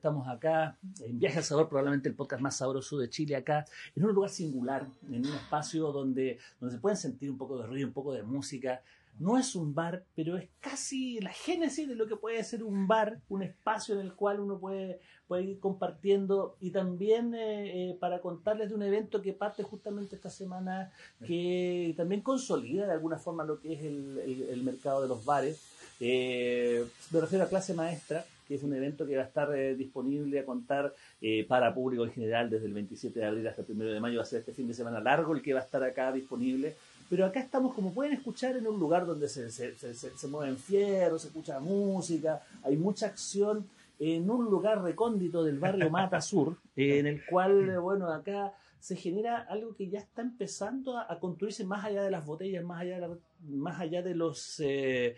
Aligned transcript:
estamos 0.00 0.26
acá 0.28 0.78
en 1.00 1.18
Viaje 1.18 1.36
al 1.36 1.44
Sabor, 1.44 1.68
probablemente 1.68 2.08
el 2.08 2.14
podcast 2.14 2.40
más 2.40 2.56
sabroso 2.56 2.96
de 2.96 3.10
Chile 3.10 3.36
acá, 3.36 3.66
en 3.94 4.02
un 4.02 4.14
lugar 4.14 4.30
singular, 4.30 4.86
en 5.12 5.26
un 5.26 5.34
espacio 5.34 5.92
donde, 5.92 6.38
donde 6.58 6.74
se 6.74 6.80
pueden 6.80 6.96
sentir 6.96 7.30
un 7.30 7.36
poco 7.36 7.58
de 7.58 7.66
ruido, 7.66 7.86
un 7.86 7.92
poco 7.92 8.14
de 8.14 8.22
música. 8.22 8.80
No 9.18 9.36
es 9.36 9.54
un 9.54 9.74
bar, 9.74 10.02
pero 10.16 10.38
es 10.38 10.48
casi 10.58 11.20
la 11.20 11.34
génesis 11.34 11.86
de 11.86 11.96
lo 11.96 12.06
que 12.06 12.16
puede 12.16 12.42
ser 12.44 12.64
un 12.64 12.88
bar, 12.88 13.20
un 13.28 13.42
espacio 13.42 13.94
en 13.94 14.00
el 14.00 14.14
cual 14.14 14.40
uno 14.40 14.58
puede, 14.58 15.00
puede 15.28 15.42
ir 15.42 15.60
compartiendo 15.60 16.56
y 16.60 16.70
también 16.70 17.34
eh, 17.34 17.90
eh, 17.90 17.96
para 18.00 18.22
contarles 18.22 18.70
de 18.70 18.76
un 18.76 18.82
evento 18.82 19.20
que 19.20 19.34
parte 19.34 19.62
justamente 19.64 20.16
esta 20.16 20.30
semana, 20.30 20.90
que 21.26 21.92
también 21.94 22.22
consolida 22.22 22.86
de 22.86 22.92
alguna 22.92 23.18
forma 23.18 23.44
lo 23.44 23.60
que 23.60 23.74
es 23.74 23.84
el, 23.84 24.46
el, 24.48 24.62
mercado 24.62 25.02
de 25.02 25.08
los 25.08 25.26
bares. 25.26 25.60
Eh, 26.00 26.86
me 27.10 27.20
refiero 27.20 27.44
a 27.44 27.48
clase 27.48 27.74
maestra, 27.74 28.24
que 28.50 28.56
es 28.56 28.64
un 28.64 28.74
evento 28.74 29.06
que 29.06 29.14
va 29.14 29.22
a 29.22 29.26
estar 29.26 29.54
eh, 29.54 29.76
disponible 29.76 30.40
a 30.40 30.44
contar 30.44 30.92
eh, 31.20 31.46
para 31.46 31.72
público 31.72 32.04
en 32.04 32.10
general 32.10 32.50
desde 32.50 32.66
el 32.66 32.74
27 32.74 33.20
de 33.20 33.24
abril 33.24 33.46
hasta 33.46 33.62
el 33.62 33.70
1 33.70 33.84
de 33.84 34.00
mayo. 34.00 34.16
Va 34.16 34.24
a 34.24 34.26
ser 34.26 34.40
este 34.40 34.52
fin 34.52 34.66
de 34.66 34.74
semana 34.74 34.98
largo 34.98 35.32
el 35.34 35.40
que 35.40 35.54
va 35.54 35.60
a 35.60 35.62
estar 35.62 35.80
acá 35.84 36.10
disponible. 36.10 36.74
Pero 37.08 37.26
acá 37.26 37.38
estamos, 37.38 37.72
como 37.76 37.94
pueden 37.94 38.12
escuchar, 38.12 38.56
en 38.56 38.66
un 38.66 38.80
lugar 38.80 39.06
donde 39.06 39.28
se, 39.28 39.52
se, 39.52 39.76
se, 39.76 39.94
se 39.94 40.26
mueven 40.26 40.56
fierros, 40.56 41.22
se 41.22 41.28
escucha 41.28 41.60
música, 41.60 42.42
hay 42.64 42.76
mucha 42.76 43.06
acción 43.06 43.68
en 44.00 44.28
un 44.28 44.46
lugar 44.46 44.82
recóndito 44.82 45.44
del 45.44 45.60
barrio 45.60 45.88
Mata 45.90 46.20
Sur, 46.20 46.56
en 46.74 47.06
el 47.06 47.24
cual, 47.26 47.78
bueno, 47.78 48.08
acá 48.12 48.52
se 48.80 48.96
genera 48.96 49.42
algo 49.42 49.76
que 49.76 49.88
ya 49.88 50.00
está 50.00 50.22
empezando 50.22 50.98
a, 50.98 51.20
construirse 51.20 51.64
más 51.64 51.84
allá 51.84 52.02
de 52.02 52.10
las 52.10 52.26
botellas, 52.26 52.64
más 52.64 52.80
allá 52.80 52.98
de, 52.98 53.16
más 53.48 53.78
allá 53.78 54.02
de 54.02 54.14
los 54.16 54.58
eh, 54.58 55.14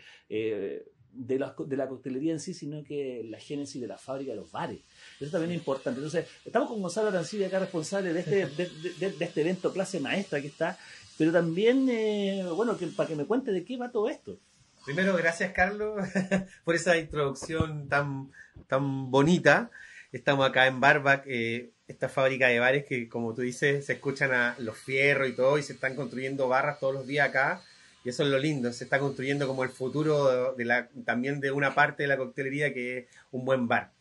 de 1.14 1.38
la, 1.38 1.54
de 1.58 1.76
la 1.76 1.88
coctelería 1.88 2.32
en 2.32 2.40
sí, 2.40 2.54
sino 2.54 2.82
que 2.82 3.22
la 3.28 3.38
génesis 3.38 3.80
de 3.80 3.86
la 3.86 3.98
fábrica 3.98 4.30
de 4.30 4.36
los 4.36 4.50
bares. 4.50 4.80
Eso 5.20 5.30
también 5.30 5.52
es 5.52 5.58
importante. 5.58 5.98
Entonces, 5.98 6.26
estamos 6.44 6.68
con 6.68 6.80
Gonzalo 6.80 7.08
Arancibia 7.08 7.48
acá 7.48 7.58
responsable 7.58 8.12
de 8.12 8.20
este, 8.20 8.46
de, 8.46 9.24
este 9.24 9.40
evento 9.40 9.72
clase 9.72 10.00
maestra 10.00 10.40
que 10.40 10.48
está, 10.48 10.78
pero 11.18 11.32
también, 11.32 11.88
eh, 11.90 12.44
bueno, 12.54 12.76
que, 12.76 12.86
para 12.88 13.08
que 13.08 13.16
me 13.16 13.26
cuente 13.26 13.52
de 13.52 13.64
qué 13.64 13.76
va 13.76 13.90
todo 13.90 14.08
esto. 14.08 14.38
Primero, 14.84 15.16
gracias 15.16 15.52
Carlos 15.52 16.08
por 16.64 16.74
esa 16.74 16.96
introducción 16.96 17.88
tan, 17.88 18.30
tan 18.66 19.10
bonita. 19.10 19.70
Estamos 20.10 20.46
acá 20.46 20.66
en 20.66 20.80
Barbac, 20.80 21.24
eh, 21.26 21.70
esta 21.88 22.08
fábrica 22.08 22.48
de 22.48 22.58
bares 22.58 22.84
que, 22.84 23.08
como 23.08 23.34
tú 23.34 23.42
dices, 23.42 23.86
se 23.86 23.94
escuchan 23.94 24.32
a 24.32 24.56
los 24.58 24.76
fierros 24.76 25.28
y 25.28 25.32
todo, 25.32 25.58
y 25.58 25.62
se 25.62 25.74
están 25.74 25.94
construyendo 25.94 26.48
barras 26.48 26.80
todos 26.80 26.94
los 26.94 27.06
días 27.06 27.28
acá 27.28 27.62
y 28.04 28.08
eso 28.08 28.24
es 28.24 28.28
lo 28.28 28.38
lindo, 28.38 28.72
se 28.72 28.84
está 28.84 28.98
construyendo 28.98 29.46
como 29.46 29.64
el 29.64 29.70
futuro 29.70 30.56
también 31.04 31.40
de 31.40 31.50
una 31.52 31.74
parte 31.74 32.02
de 32.02 32.08
la 32.08 32.16
coctelería 32.16 32.74
que 32.74 32.98
es 32.98 33.06
un 33.30 33.44
buen 33.44 33.68
bar. 33.68 33.92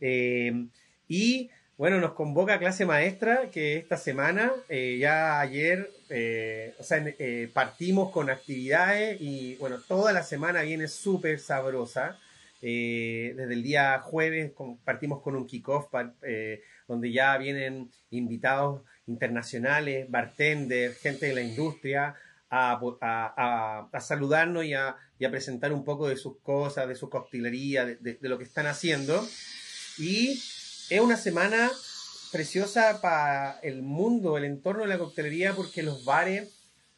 Eh, 0.00 0.66
y 1.08 1.50
bueno, 1.76 2.00
nos 2.00 2.12
convoca 2.12 2.58
clase 2.58 2.84
maestra 2.86 3.50
que 3.50 3.76
esta 3.76 3.96
semana, 3.96 4.52
eh, 4.68 4.98
ya 5.00 5.40
ayer, 5.40 5.90
eh, 6.08 6.74
o 6.78 6.82
sea, 6.82 7.04
partimos 7.52 8.10
con 8.10 8.30
actividades 8.30 9.20
y 9.20 9.56
bueno, 9.56 9.78
toda 9.86 10.12
la 10.12 10.22
semana 10.22 10.62
viene 10.62 10.88
súper 10.88 11.38
sabrosa. 11.38 12.18
desde 12.60 13.54
el 13.54 13.62
día 13.62 13.98
jueves 14.00 14.52
partimos 14.84 15.22
con 15.22 15.34
un 15.34 15.46
kickoff 15.46 15.86
donde 16.86 17.12
ya 17.12 17.38
vienen 17.38 17.90
invitados 18.10 18.82
internacionales, 19.06 20.10
bartenders, 20.10 20.98
gente 20.98 21.26
de 21.26 21.34
la 21.34 21.42
industria, 21.42 22.14
a, 22.50 23.88
saludarnos 24.00 24.64
y 24.64 24.74
a, 24.74 24.96
presentar 25.30 25.72
un 25.72 25.84
poco 25.84 26.08
de 26.08 26.16
sus 26.16 26.38
cosas, 26.38 26.88
de 26.88 26.96
su 26.96 27.08
coctelería, 27.08 27.84
de, 27.86 28.18
lo 28.22 28.38
que 28.38 28.44
están 28.44 28.66
haciendo. 28.66 29.26
Y 29.98 30.32
es 30.90 31.00
una 31.00 31.16
semana 31.16 31.70
preciosa 32.32 33.00
para 33.00 33.58
el 33.60 33.82
mundo, 33.82 34.36
el 34.36 34.44
entorno 34.44 34.82
de 34.82 34.88
la 34.88 34.98
coctelería, 34.98 35.54
porque 35.54 35.82
los 35.82 36.04
bares, 36.04 36.48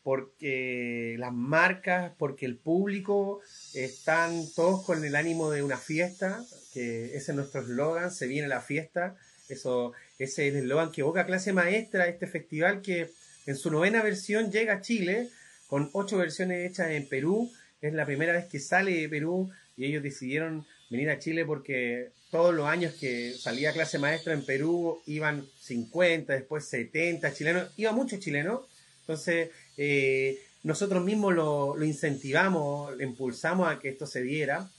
porque 0.02 1.16
las 1.18 1.32
marcas, 1.32 2.12
porque 2.18 2.46
el 2.46 2.56
público 2.58 3.40
están 3.74 4.44
todos 4.54 4.84
con 4.84 5.04
el 5.04 5.14
ánimo 5.14 5.50
de 5.50 5.62
una 5.62 5.76
fiesta, 5.76 6.44
que 6.72 7.16
ese 7.16 7.32
es 7.32 7.36
nuestro 7.36 7.60
eslogan, 7.60 8.10
se 8.10 8.26
viene 8.26 8.48
la 8.48 8.60
fiesta. 8.60 9.16
Eso, 9.48 9.92
ese 10.18 10.48
es 10.48 10.54
el 10.54 10.62
eslogan 10.62 10.92
que 10.92 11.02
evoca 11.02 11.26
clase 11.26 11.52
maestra, 11.52 12.08
este 12.08 12.26
festival 12.26 12.80
que 12.80 13.10
en 13.44 13.56
su 13.56 13.70
novena 13.70 14.02
versión 14.02 14.50
llega 14.50 14.74
a 14.74 14.80
Chile 14.80 15.28
con 15.72 15.88
ocho 15.94 16.18
versiones 16.18 16.70
hechas 16.70 16.90
en 16.90 17.08
Perú. 17.08 17.50
Es 17.80 17.94
la 17.94 18.04
primera 18.04 18.34
vez 18.34 18.44
que 18.44 18.60
sale 18.60 18.92
de 18.92 19.08
Perú 19.08 19.50
y 19.74 19.86
ellos 19.86 20.02
decidieron 20.02 20.66
venir 20.90 21.08
a 21.08 21.18
Chile 21.18 21.46
porque 21.46 22.10
todos 22.30 22.54
los 22.54 22.66
años 22.66 22.92
que 23.00 23.32
salía 23.32 23.72
clase 23.72 23.98
maestra 23.98 24.34
en 24.34 24.44
Perú 24.44 25.00
iban 25.06 25.46
50, 25.60 26.30
después 26.34 26.66
70 26.66 27.32
chilenos, 27.32 27.70
iba 27.78 27.90
muchos 27.92 28.20
chilenos. 28.20 28.66
Entonces, 29.00 29.48
eh, 29.78 30.38
nosotros 30.62 31.02
mismos 31.02 31.32
lo, 31.32 31.82
incentivamos, 31.82 32.94
lo 32.94 33.02
impulsamos 33.02 33.66
a 33.66 33.78
que 33.78 33.88
esto 33.88 34.06
se 34.06 34.20
diera. 34.20 34.70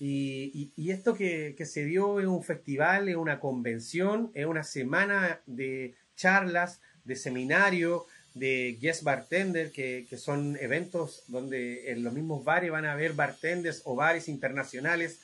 Y, 0.00 0.72
esto 0.90 1.14
que, 1.14 1.54
se 1.64 1.84
dio 1.84 2.18
es 2.18 2.26
un 2.26 2.42
festival, 2.42 3.08
es 3.08 3.14
una 3.14 3.38
convención, 3.38 4.32
es 4.34 4.46
una 4.46 4.64
semana 4.64 5.42
de 5.46 5.94
charlas, 6.16 6.80
de 7.04 7.14
seminario, 7.14 8.06
de 8.34 8.78
guest 8.80 9.02
bartender, 9.02 9.70
que, 9.72 10.06
son 10.16 10.56
eventos 10.60 11.24
donde 11.28 11.90
en 11.90 12.04
los 12.04 12.12
mismos 12.12 12.44
bares 12.44 12.70
van 12.70 12.84
a 12.84 12.92
haber 12.92 13.14
bartenders 13.14 13.82
o 13.84 13.94
bares 13.94 14.28
internacionales 14.28 15.20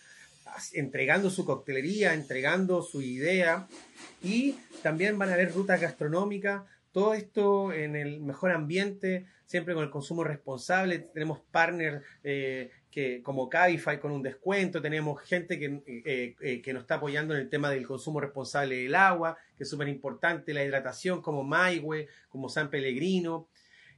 entregando 0.72 1.30
su 1.30 1.44
coctelería, 1.44 2.14
entregando 2.14 2.82
su 2.82 3.02
idea. 3.02 3.68
Y 4.22 4.52
también 4.82 5.18
van 5.18 5.30
a 5.30 5.34
haber 5.34 5.52
rutas 5.52 5.80
gastronómicas, 5.80 6.62
todo 6.92 7.14
esto 7.14 7.72
en 7.72 7.94
el 7.94 8.20
mejor 8.20 8.52
ambiente, 8.52 9.26
siempre 9.44 9.74
con 9.74 9.84
el 9.84 9.90
consumo 9.90 10.24
responsable, 10.24 10.98
tenemos 10.98 11.40
partners 11.50 12.02
eh, 12.24 12.70
que, 12.96 13.20
como 13.22 13.50
Cabify 13.50 14.00
con 14.00 14.10
un 14.10 14.22
descuento, 14.22 14.80
tenemos 14.80 15.20
gente 15.20 15.58
que, 15.58 15.82
eh, 15.86 16.34
eh, 16.40 16.62
que 16.62 16.72
nos 16.72 16.84
está 16.84 16.94
apoyando 16.94 17.34
en 17.34 17.42
el 17.42 17.50
tema 17.50 17.68
del 17.68 17.86
consumo 17.86 18.20
responsable 18.22 18.74
del 18.74 18.94
agua, 18.94 19.36
que 19.54 19.64
es 19.64 19.68
súper 19.68 19.88
importante, 19.88 20.54
la 20.54 20.64
hidratación 20.64 21.20
como 21.20 21.44
Maigüe, 21.44 22.08
como 22.30 22.48
San 22.48 22.70
Pellegrino, 22.70 23.48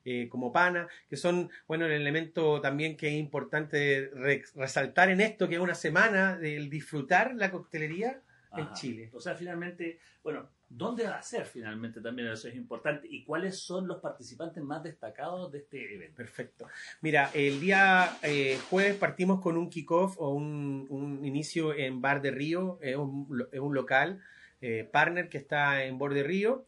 eh, 0.04 0.26
como 0.28 0.50
Pana, 0.50 0.88
que 1.08 1.16
son, 1.16 1.48
bueno, 1.69 1.87
el 1.87 1.92
elemento 1.92 2.60
también 2.60 2.97
que 2.97 3.06
es 3.06 3.14
importante 3.14 4.10
resaltar 4.56 5.10
en 5.10 5.20
esto, 5.20 5.48
que 5.48 5.54
es 5.54 5.60
una 5.60 5.76
semana 5.76 6.37
del 6.37 6.69
disfrutar 6.69 7.37
la 7.37 7.53
coctelería 7.53 8.20
en 8.56 8.72
Chile. 8.72 9.10
O 9.12 9.20
sea, 9.20 9.37
finalmente, 9.37 10.00
bueno, 10.25 10.50
¿dónde 10.69 11.05
va 11.05 11.17
a 11.17 11.23
ser 11.23 11.47
finalmente 11.47 12.01
también? 12.01 12.29
Eso 12.29 12.49
es 12.49 12.55
importante. 12.55 13.09
¿Y 13.11 13.25
cuáles 13.25 13.59
son 13.59 13.87
los 13.87 14.01
participantes 14.01 14.62
más 14.62 14.82
destacados 14.82 15.50
de 15.50 15.59
este 15.59 15.94
evento? 15.94 16.17
Perfecto. 16.17 16.67
Mira, 17.00 17.31
el 17.35 17.61
día 17.61 18.19
eh, 18.23 18.59
jueves 18.70 18.97
partimos 18.97 19.41
con 19.41 19.56
un 19.56 19.70
kickoff 19.70 20.17
o 20.19 20.31
un, 20.31 21.20
inicio 21.23 21.75
en 21.75 22.00
Bar 22.00 22.23
de 22.23 22.31
Río, 22.31 22.79
es 22.81 22.97
un, 22.97 23.75
local 23.75 24.20
eh, 24.61 24.88
partner 24.91 25.29
que 25.29 25.38
está 25.38 25.85
en 25.85 25.99
Borde 25.99 26.23
Río. 26.23 26.67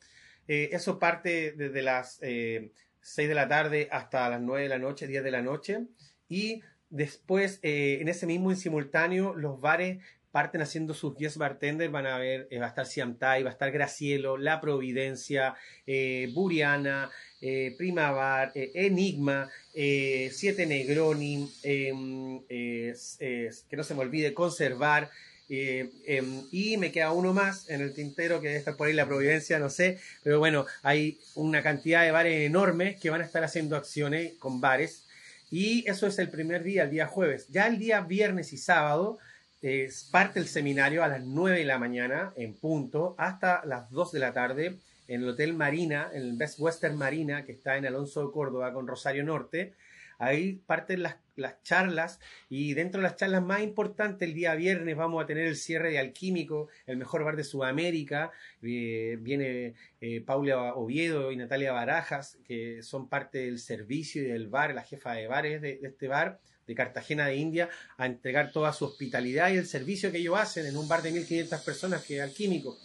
Eh, 0.49 0.71
eso 0.73 0.99
parte 0.99 1.53
desde 1.53 1.83
las 1.83 2.15
6 2.17 2.71
de 3.01 3.35
la 3.35 3.49
tarde 3.49 3.89
hasta 3.91 4.29
las 4.29 4.41
9 4.41 4.65
de 4.65 4.69
la 4.69 4.79
noche, 4.79 5.07
10 5.07 5.23
de 5.23 5.31
la 5.31 5.43
noche. 5.43 5.87
Y 6.29 6.63
después, 6.89 7.61
en 7.63 8.09
ese 8.09 8.27
mismo 8.27 8.51
en 8.51 8.57
simultáneo, 8.57 9.35
los 9.35 9.61
bares 9.61 10.03
parten 10.31 10.63
haciendo 10.63 10.95
sus 10.95 11.17
guest 11.17 11.37
bartenders, 11.37 11.91
van 11.91 12.07
a 12.07 12.19
ver, 12.19 12.47
eh, 12.51 12.59
va 12.59 12.67
a 12.67 12.69
estar 12.69 12.87
Siamtai, 12.87 13.43
va 13.43 13.51
a 13.51 13.53
estar 13.53 13.71
Gracielo, 13.71 14.37
La 14.37 14.61
Providencia, 14.61 15.55
eh, 15.87 16.31
Buriana, 16.33 17.11
eh, 17.41 17.75
Primavar, 17.77 18.53
eh, 18.55 18.71
Enigma, 18.75 19.49
Siete 19.73 20.67
Negroni, 20.67 21.51
em, 21.63 22.41
que 22.47 23.77
no 23.77 23.85
se 23.85 23.95
me 23.95 24.01
olvide, 24.01 24.35
Conservar, 24.35 25.11
em, 25.49 26.43
y 26.53 26.77
me 26.77 26.93
queda 26.93 27.13
uno 27.13 27.33
más 27.33 27.69
en 27.69 27.81
el 27.81 27.93
tintero 27.93 28.41
que 28.41 28.49
debe 28.49 28.59
estar 28.59 28.77
por 28.77 28.87
ahí 28.87 28.95
la 28.95 29.07
Providencia, 29.07 29.59
no 29.59 29.71
sé, 29.71 29.99
pero 30.23 30.39
bueno, 30.39 30.67
hay 30.83 31.19
una 31.35 31.63
cantidad 31.63 32.05
de 32.05 32.13
bares 32.13 32.47
enormes 32.47 33.01
que 33.01 33.11
van 33.11 33.21
a 33.21 33.25
estar 33.25 33.43
haciendo 33.43 33.77
acciones 33.77 34.35
con 34.39 34.61
bares. 34.61 35.05
Y 35.51 35.89
eso 35.91 36.07
es 36.07 36.19
el 36.21 36.29
primer 36.29 36.63
día, 36.63 36.85
el 36.85 36.91
día 36.91 37.09
jueves. 37.09 37.49
Ya 37.49 37.67
el 37.67 37.79
día 37.79 38.03
viernes 38.03 38.53
y 38.53 38.57
sábado 38.57 39.19
es 39.63 40.09
parte 40.11 40.41
del 40.41 40.49
seminario 40.49 41.05
a 41.05 41.09
las 41.09 41.23
9 41.23 41.59
de 41.59 41.65
la 41.65 41.79
mañana 41.79 42.33
en 42.37 42.55
punto 42.55 43.15
hasta 43.19 43.63
las 43.67 43.91
2 43.91 44.13
de 44.13 44.19
la 44.19 44.33
tarde 44.33 44.79
en 45.07 45.23
el 45.23 45.29
Hotel 45.29 45.55
Marina, 45.55 46.09
en 46.13 46.23
el 46.23 46.37
Best 46.37 46.59
Western 46.61 46.97
Marina, 46.97 47.45
que 47.45 47.53
está 47.53 47.77
en 47.77 47.85
Alonso 47.85 48.25
de 48.25 48.33
Córdoba 48.33 48.73
con 48.73 48.87
Rosario 48.87 49.25
Norte. 49.25 49.75
Ahí 50.19 50.61
parten 50.67 51.03
las, 51.03 51.17
las, 51.37 51.63
charlas 51.63 52.21
y 52.49 52.75
dentro 52.75 53.01
de 53.01 53.09
las 53.09 53.17
charlas 53.17 53.43
más 53.43 53.63
importantes, 53.63 54.29
el 54.29 54.35
día 54.35 54.55
viernes 54.55 54.97
vamos 54.97 55.23
a 55.23 55.27
tener 55.27 55.47
el 55.47 55.57
cierre 55.57 55.91
de 55.91 55.99
Alquímico, 55.99 56.69
el 56.87 56.99
mejor 56.99 57.25
bar 57.25 57.37
de 57.37 57.45
Sudamérica. 57.45 58.31
Eh, 58.63 59.19
viene 59.21 59.75
eh, 60.01 60.21
Paula 60.21 60.75
Oviedo 60.75 61.33
y 61.33 61.37
Natalia 61.37 61.73
Barajas, 61.73 62.39
que 62.47 62.83
son 62.83 63.09
parte 63.09 63.39
del 63.39 63.59
servicio 63.59 64.23
y 64.23 64.27
del 64.27 64.49
bar, 64.49 64.75
la 64.75 64.85
jefa 64.85 65.13
de 65.15 65.27
bares 65.27 65.61
de, 65.61 65.79
de 65.79 65.89
este 65.89 66.07
bar 66.07 66.39
de 66.67 66.75
Cartagena 66.75 67.27
de 67.27 67.37
India, 67.37 67.69
a 67.97 68.07
entregar 68.07 68.53
toda 68.53 68.73
su 68.73 68.85
hospitalidad 68.85 69.51
y 69.51 69.57
el 69.57 69.67
servicio 69.67 70.13
que 70.13 70.19
ellos 70.19 70.39
hacen 70.39 70.67
en 70.67 70.77
un 70.77 70.87
bar 70.87 71.03
de 71.03 71.13
1.500 71.13 71.65
personas 71.65 72.03
que 72.03 72.17
es 72.17 72.23
Alquímico. 72.23 72.79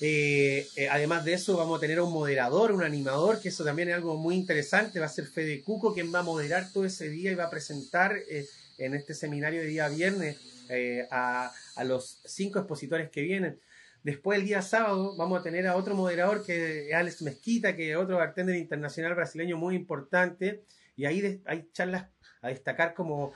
Eh, 0.00 0.68
eh, 0.76 0.88
además 0.88 1.24
de 1.24 1.32
eso, 1.32 1.56
vamos 1.56 1.78
a 1.78 1.80
tener 1.80 2.00
un 2.00 2.12
moderador, 2.12 2.70
un 2.70 2.84
animador, 2.84 3.40
que 3.40 3.48
eso 3.48 3.64
también 3.64 3.88
es 3.88 3.96
algo 3.96 4.16
muy 4.16 4.36
interesante. 4.36 5.00
Va 5.00 5.06
a 5.06 5.10
ser 5.10 5.26
Fede 5.26 5.62
Cuco 5.62 5.92
quien 5.92 6.14
va 6.14 6.20
a 6.20 6.22
moderar 6.22 6.72
todo 6.72 6.84
ese 6.84 7.08
día 7.08 7.32
y 7.32 7.34
va 7.34 7.44
a 7.44 7.50
presentar 7.50 8.16
eh, 8.30 8.46
en 8.78 8.94
este 8.94 9.14
seminario 9.14 9.60
de 9.60 9.66
día 9.66 9.88
viernes 9.88 10.36
a, 11.10 11.50
a, 11.76 11.84
los 11.84 12.20
cinco 12.26 12.58
expositores 12.58 13.10
que 13.10 13.22
vienen. 13.22 13.58
Después, 14.04 14.38
el 14.38 14.44
día 14.44 14.62
sábado, 14.62 15.16
vamos 15.16 15.40
a 15.40 15.42
tener 15.42 15.66
a 15.66 15.76
otro 15.76 15.94
moderador 15.94 16.44
que 16.44 16.88
es 16.88 16.94
Alex 16.94 17.22
Mezquita, 17.22 17.74
que 17.74 17.90
es 17.90 17.96
otro 17.96 18.18
bartender 18.18 18.54
internacional 18.54 19.14
brasileño 19.14 19.56
muy 19.56 19.74
importante. 19.74 20.62
Y 20.94 21.06
ahí 21.06 21.42
hay 21.46 21.68
charlas 21.72 22.06
a 22.42 22.48
destacar 22.48 22.94
como 22.94 23.32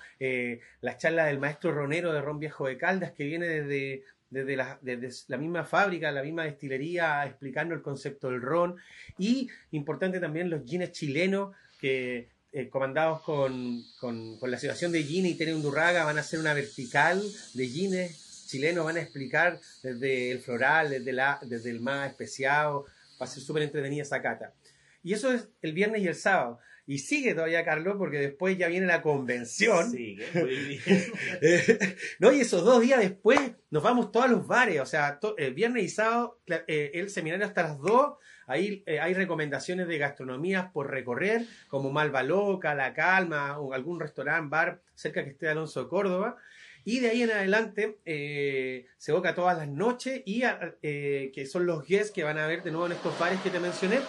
las 0.81 0.99
charlas 0.99 1.26
del 1.26 1.38
maestro 1.38 1.72
Ronero 1.72 2.12
de 2.12 2.20
Ron 2.20 2.38
Viejo 2.38 2.66
de 2.66 2.78
Caldas, 2.78 3.12
que 3.12 3.25
viene 3.25 3.46
desde 3.46 4.04
desde 4.32 4.56
la, 4.56 4.81
la 5.28 5.37
misma 5.37 5.62
fábrica, 5.62 6.10
la 6.10 6.22
misma 6.22 6.44
destilería, 6.44 7.25
explicando 7.26 7.75
el 7.75 7.82
concepto 7.82 8.31
del 8.31 8.40
ron. 8.40 8.76
Y 9.19 9.50
importante 9.72 10.20
también 10.20 10.49
los 10.49 10.64
jeans 10.64 10.90
chilenos, 10.93 11.54
que 11.78 12.31
eh, 12.50 12.70
comandados 12.70 13.20
con, 13.20 13.82
con, 14.00 14.38
la 14.40 14.58
situación 14.58 14.90
de 14.90 15.02
Gine 15.02 15.28
y 15.28 15.34
Tere 15.34 15.55
Undurraga, 15.55 16.05
van 16.05 16.16
a 16.16 16.22
hacer 16.22 16.40
una 16.40 16.55
vertical 16.55 17.22
de 17.52 17.69
jeans 17.69 18.46
chilenos, 18.48 18.87
van 18.87 18.96
a 18.96 19.02
explicar 19.02 19.60
desde 19.82 20.32
el 20.32 20.40
floral, 20.40 20.88
desde, 20.88 21.12
la, 21.12 21.38
desde 21.43 21.69
el 21.69 21.81
más 21.81 22.10
especiado, 22.10 22.87
va 23.20 23.26
a 23.26 23.28
ser 23.28 23.43
súper 23.43 23.64
entretenida 23.64 24.02
esa 24.02 24.22
cata. 24.22 24.55
Y 25.02 25.12
eso 25.12 25.31
es 25.31 25.48
el 25.60 25.75
viernes 25.75 26.00
y 26.00 26.08
el 26.08 26.14
sábado. 26.14 26.58
Y 26.84 26.99
sigue 26.99 27.34
todavía, 27.34 27.64
Carlos, 27.64 27.94
porque 27.96 28.19
después 28.19 28.58
ya 28.58 28.67
viene 28.67 28.87
la 28.87 29.02
convención. 29.02 29.90
Sigue, 29.90 30.26
muy 30.34 30.56
bien. 30.56 30.81
no, 32.19 32.32
y 32.32 32.40
esos 32.40 32.64
dos 32.64 32.81
días 32.81 32.99
después 32.99 33.40
nos 33.70 33.84
vamos 33.84 34.11
todos 34.11 34.26
a 34.26 34.29
los 34.29 34.46
bares. 34.46 34.81
O 34.81 34.87
sea, 34.87 35.20
el 35.38 35.55
viernes 35.55 35.84
y 35.84 35.88
sábado, 35.88 36.40
eh, 36.67 36.90
el 36.94 37.08
seminario 37.08 37.46
hasta 37.46 37.62
las 37.62 37.79
dos. 37.79 38.14
Ahí 38.49 38.82
eh, 38.87 38.99
hay 38.99 39.14
recomendaciones 39.14 39.87
de 39.87 39.99
gastronomías 39.99 40.73
por 40.73 40.90
recorrer, 40.90 41.46
como 41.69 41.93
Malva 41.93 42.25
Loca, 42.25 42.75
La 42.75 42.93
Calma, 42.94 43.61
o 43.61 43.73
algún 43.73 44.00
restaurante, 44.00 44.50
bar 44.50 44.82
cerca 44.94 45.23
que 45.23 45.31
esté 45.31 45.46
de 45.46 45.52
Alonso 45.52 45.84
de 45.84 45.88
Córdoba. 45.88 46.37
Y 46.84 46.99
de 46.99 47.11
ahí 47.11 47.23
en 47.23 47.31
adelante 47.31 48.00
eh, 48.05 48.87
se 48.99 49.12
boca 49.12 49.37
todas 49.37 49.56
las 49.56 49.69
noches 49.69 50.20
y 50.26 50.43
que 50.43 51.46
son 51.49 51.64
los 51.64 51.87
guests 51.87 52.11
que 52.11 52.25
van 52.25 52.38
a 52.38 52.49
ver 52.49 52.64
de 52.64 52.73
nuevo 52.73 52.87
en 52.87 52.93
estos 52.93 53.17
bares 53.20 53.40
que 53.40 53.50
te 53.50 53.61
mencioné. 53.61 54.00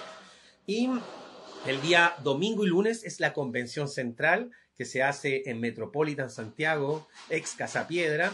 Y 0.66 0.90
el 1.66 1.82
día 1.82 2.14
domingo 2.24 2.66
y 2.66 2.68
lunes 2.68 3.04
es 3.06 3.20
la 3.22 3.32
convención 3.32 3.88
central 3.88 4.52
que 4.78 4.84
se 4.84 5.02
hace 5.02 5.44
en 5.50 5.62
Metropolitan 5.62 6.30
Santiago, 6.30 7.08
ex 7.30 7.54
Casa 7.56 7.88
Piedra, 7.88 8.34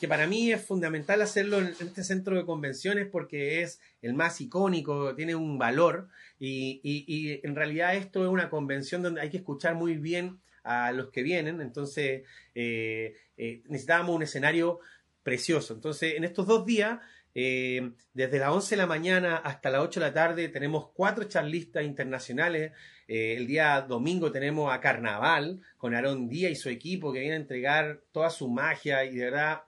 que 0.00 0.08
para 0.08 0.26
mí 0.26 0.50
es 0.50 0.64
fundamental 0.64 1.20
hacerlo 1.20 1.58
en 1.58 1.66
este 1.66 2.02
centro 2.02 2.36
de 2.36 2.46
convenciones 2.46 3.08
porque 3.10 3.60
es 3.62 3.80
el 4.00 4.14
más 4.14 4.40
icónico, 4.40 5.14
tiene 5.14 5.34
un 5.34 5.58
valor 5.58 6.08
y, 6.38 7.40
en 7.44 7.54
realidad 7.54 7.94
esto 7.94 8.24
es 8.24 8.30
una 8.30 8.48
convención 8.48 9.02
donde 9.02 9.20
hay 9.20 9.30
que 9.30 9.36
escuchar 9.36 9.74
muy 9.74 9.98
bien 9.98 10.40
a 10.64 10.92
los 10.92 11.10
que 11.10 11.22
vienen, 11.22 11.60
entonces 11.60 12.22
eh, 12.54 13.16
eh, 13.36 13.62
necesitábamos 13.66 14.16
un 14.16 14.22
escenario 14.22 14.80
precioso. 15.22 15.74
Entonces, 15.74 16.14
en 16.14 16.24
estos 16.24 16.46
dos 16.46 16.64
días 16.64 17.00
eh, 17.34 17.92
desde 18.12 18.38
las 18.38 18.50
11 18.50 18.74
de 18.74 18.76
la 18.76 18.86
mañana 18.86 19.36
hasta 19.36 19.70
las 19.70 19.82
8 19.82 20.00
de 20.00 20.06
la 20.06 20.12
tarde 20.12 20.48
tenemos 20.48 20.90
cuatro 20.90 21.24
charlistas 21.24 21.84
internacionales. 21.84 22.72
Eh, 23.08 23.34
el 23.36 23.46
día 23.46 23.80
domingo 23.80 24.30
tenemos 24.30 24.72
a 24.72 24.80
Carnaval 24.80 25.60
con 25.76 25.94
Aarón 25.94 26.28
Díaz 26.28 26.52
y 26.52 26.56
su 26.56 26.68
equipo 26.68 27.12
que 27.12 27.20
viene 27.20 27.34
a 27.34 27.40
entregar 27.40 28.02
toda 28.12 28.30
su 28.30 28.48
magia 28.48 29.04
y 29.04 29.16
de 29.16 29.24
verdad 29.24 29.62